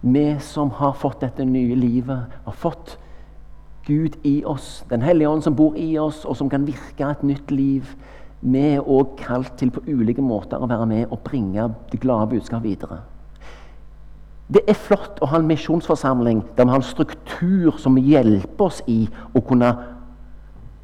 vi 0.00 0.24
som 0.40 0.72
har 0.78 0.96
fått 0.96 1.20
dette 1.20 1.44
nye 1.44 1.76
livet, 1.76 2.32
har 2.44 2.56
fått 2.56 2.96
Gud 3.86 4.16
i 4.24 4.42
oss, 4.44 4.84
Den 4.90 5.02
hellige 5.02 5.28
ånd 5.28 5.42
som 5.42 5.56
bor 5.56 5.76
i 5.76 5.98
oss, 5.98 6.24
og 6.24 6.36
som 6.36 6.48
kan 6.50 6.66
virke 6.66 7.10
et 7.10 7.22
nytt 7.22 7.50
liv, 7.50 7.94
vi 8.40 8.60
er 8.74 8.80
òg 8.80 9.16
kalt 9.20 9.56
til 9.58 9.70
på 9.70 9.82
ulike 9.86 10.22
måter 10.22 10.60
å 10.60 10.68
være 10.68 10.86
med 10.86 11.10
og 11.10 11.20
bringe 11.24 11.66
det 11.92 12.00
glade 12.00 12.30
budskapet 12.30 12.64
videre. 12.64 13.00
Det 14.50 14.62
er 14.66 14.74
flott 14.74 15.20
å 15.22 15.28
ha 15.30 15.38
en 15.38 15.46
misjonsforsamling 15.46 16.40
der 16.56 16.64
vi 16.64 16.72
har 16.72 16.80
en 16.80 16.86
struktur 16.86 17.76
som 17.78 17.98
hjelper 18.00 18.64
oss 18.64 18.80
i 18.90 19.04
å 19.34 19.42
kunne 19.46 19.68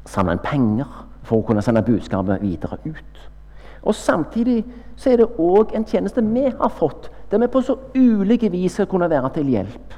samle 0.07 0.37
inn 0.37 0.43
penger 0.43 0.93
for 1.27 1.41
å 1.41 1.47
kunne 1.47 1.63
sende 1.65 1.83
budskapet 1.83 2.41
videre 2.45 2.79
ut. 2.85 3.25
Og 3.87 3.95
Samtidig 3.95 4.65
så 4.97 5.09
er 5.13 5.21
det 5.21 5.29
òg 5.39 5.71
en 5.75 5.85
tjeneste 5.87 6.23
vi 6.25 6.49
har 6.49 6.73
fått, 6.75 7.11
der 7.31 7.39
vi 7.39 7.47
på 7.47 7.61
så 7.61 7.77
ulike 7.95 8.49
vis 8.51 8.73
skal 8.75 8.87
kunne 8.91 9.09
være 9.09 9.29
til 9.33 9.47
hjelp. 9.53 9.93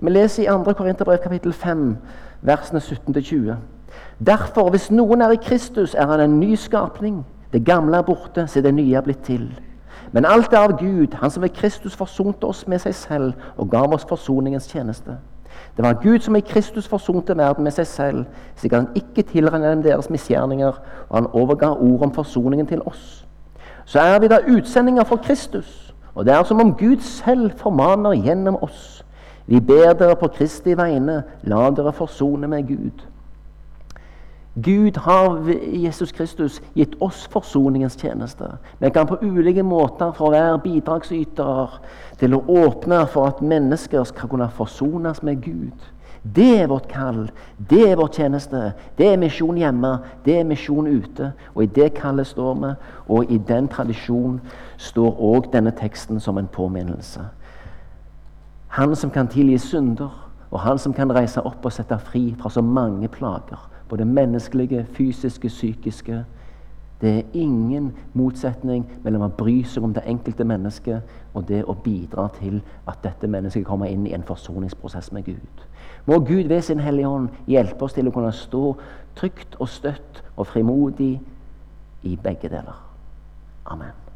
Vi 0.00 0.10
leser 0.10 0.42
i 0.42 0.46
2. 0.46 0.72
Korinterbrev 0.72 1.18
kapittel 1.18 1.52
5, 1.52 1.96
versene 2.42 2.80
17-20. 2.80 3.56
Derfor, 4.26 4.70
hvis 4.70 4.90
noen 4.90 5.22
er 5.22 5.34
i 5.34 5.40
Kristus, 5.42 5.94
er 5.94 6.06
han 6.06 6.20
en 6.20 6.38
ny 6.40 6.54
skapning. 6.54 7.24
Det 7.52 7.64
gamle 7.64 7.96
er 7.96 8.06
borte, 8.06 8.46
så 8.46 8.60
det 8.60 8.74
nye 8.74 8.94
er 8.96 9.04
blitt 9.04 9.24
til. 9.26 9.50
Men 10.12 10.24
alt 10.24 10.52
er 10.52 10.58
av 10.58 10.78
Gud, 10.78 11.14
Han 11.14 11.30
som 11.30 11.42
ved 11.42 11.54
Kristus 11.54 11.96
forsonte 11.96 12.44
oss 12.46 12.66
med 12.66 12.78
seg 12.78 12.94
selv 12.94 13.32
og 13.56 13.70
gav 13.70 13.94
oss 13.94 14.06
forsoningens 14.08 14.68
tjeneste. 14.68 15.18
Det 15.76 15.84
var 15.84 16.02
Gud 16.02 16.20
som 16.20 16.36
i 16.36 16.40
Kristus 16.40 16.88
forsonte 16.88 17.36
verden 17.36 17.64
med 17.64 17.72
seg 17.72 17.86
selv, 17.86 18.24
slik 18.56 18.72
at 18.72 18.82
han 18.82 18.96
ikke 18.98 19.22
tilregnet 19.22 19.70
dem 19.70 19.82
deres 19.82 20.10
misgjerninger, 20.10 20.80
og 21.08 21.16
han 21.16 21.26
overga 21.32 21.72
ordet 21.74 22.02
om 22.02 22.14
forsoningen 22.14 22.66
til 22.66 22.82
oss. 22.86 23.26
Så 23.84 24.00
er 24.00 24.18
vi 24.20 24.28
da 24.28 24.38
utsendinger 24.48 25.04
for 25.04 25.16
Kristus, 25.16 25.94
og 26.14 26.26
det 26.26 26.34
er 26.34 26.42
som 26.44 26.60
om 26.60 26.74
Gud 26.74 27.00
selv 27.00 27.50
formaner 27.58 28.12
gjennom 28.12 28.58
oss. 28.62 29.04
Vi 29.46 29.60
ber 29.60 29.92
dere 29.98 30.16
på 30.16 30.28
Kristi 30.28 30.76
vegne, 30.78 31.22
la 31.42 31.70
dere 31.70 31.92
forsone 31.92 32.48
med 32.48 32.68
Gud. 32.68 33.06
Gud 34.62 34.96
har 34.96 35.38
Jesus 35.72 36.12
Kristus 36.12 36.62
gitt 36.74 36.94
oss 37.00 37.28
forsoningens 37.30 37.96
tjeneste. 37.96 38.48
Vi 38.78 38.90
kan 38.90 39.06
på 39.06 39.18
ulike 39.22 39.62
måter 39.62 40.12
fra 40.12 40.30
hver 40.32 40.56
bidragsyter 40.64 41.78
til 42.18 42.34
å 42.34 42.42
åpne 42.66 43.04
for 43.06 43.30
at 43.30 43.42
mennesker 43.42 44.04
skal 44.04 44.28
kunne 44.28 44.50
forsones 44.56 45.22
med 45.22 45.42
Gud. 45.44 45.88
Det 46.22 46.60
er 46.60 46.66
vårt 46.68 46.88
kall, 46.88 47.30
det 47.70 47.90
er 47.90 47.96
vår 47.96 48.10
tjeneste. 48.12 48.72
Det 48.98 49.06
er 49.08 49.20
misjon 49.20 49.56
hjemme, 49.56 49.94
det 50.24 50.40
er 50.40 50.44
misjon 50.44 50.86
ute. 50.86 51.32
Og 51.54 51.62
i 51.64 51.70
det 51.80 51.94
kallet 51.96 52.26
står 52.26 52.54
vi, 52.60 52.72
og 53.08 53.32
i 53.32 53.38
den 53.38 53.68
tradisjonen 53.68 54.40
står 54.76 55.16
òg 55.30 55.52
denne 55.52 55.72
teksten 55.72 56.20
som 56.20 56.38
en 56.38 56.50
påminnelse. 56.52 57.24
Han 58.76 58.96
som 58.96 59.10
kan 59.10 59.28
tilgi 59.28 59.58
synder, 59.58 60.10
og 60.50 60.60
han 60.60 60.78
som 60.78 60.92
kan 60.92 61.12
reise 61.14 61.40
opp 61.40 61.64
og 61.64 61.72
sette 61.72 61.98
fri 61.98 62.34
fra 62.38 62.50
så 62.50 62.62
mange 62.62 63.08
plager. 63.08 63.70
Både 63.90 64.04
menneskelige, 64.04 64.86
fysiske, 64.92 65.48
psykiske. 65.48 66.24
Det 67.00 67.18
er 67.18 67.22
ingen 67.32 67.92
motsetning 68.14 68.84
mellom 69.02 69.24
å 69.24 69.30
bry 69.32 69.62
seg 69.64 69.84
om 69.86 69.94
det 69.96 70.04
enkelte 70.06 70.44
mennesket 70.44 71.14
og 71.34 71.46
det 71.48 71.62
å 71.64 71.74
bidra 71.84 72.26
til 72.36 72.58
at 72.90 73.00
dette 73.04 73.30
mennesket 73.30 73.64
kommer 73.66 73.88
inn 73.88 74.04
i 74.06 74.12
en 74.14 74.26
forsoningsprosess 74.28 75.08
med 75.16 75.24
Gud. 75.30 75.64
Må 76.06 76.20
Gud 76.20 76.52
ved 76.52 76.62
sin 76.62 76.84
Hellige 76.84 77.08
Ånd 77.08 77.32
hjelpe 77.48 77.88
oss 77.88 77.96
til 77.96 78.10
å 78.10 78.14
kunne 78.14 78.34
stå 78.36 78.74
trygt 79.16 79.56
og 79.58 79.72
støtt 79.72 80.22
og 80.36 80.46
frimodig 80.52 81.14
i 82.02 82.16
begge 82.20 82.52
deler. 82.52 82.76
Amen. 83.66 84.09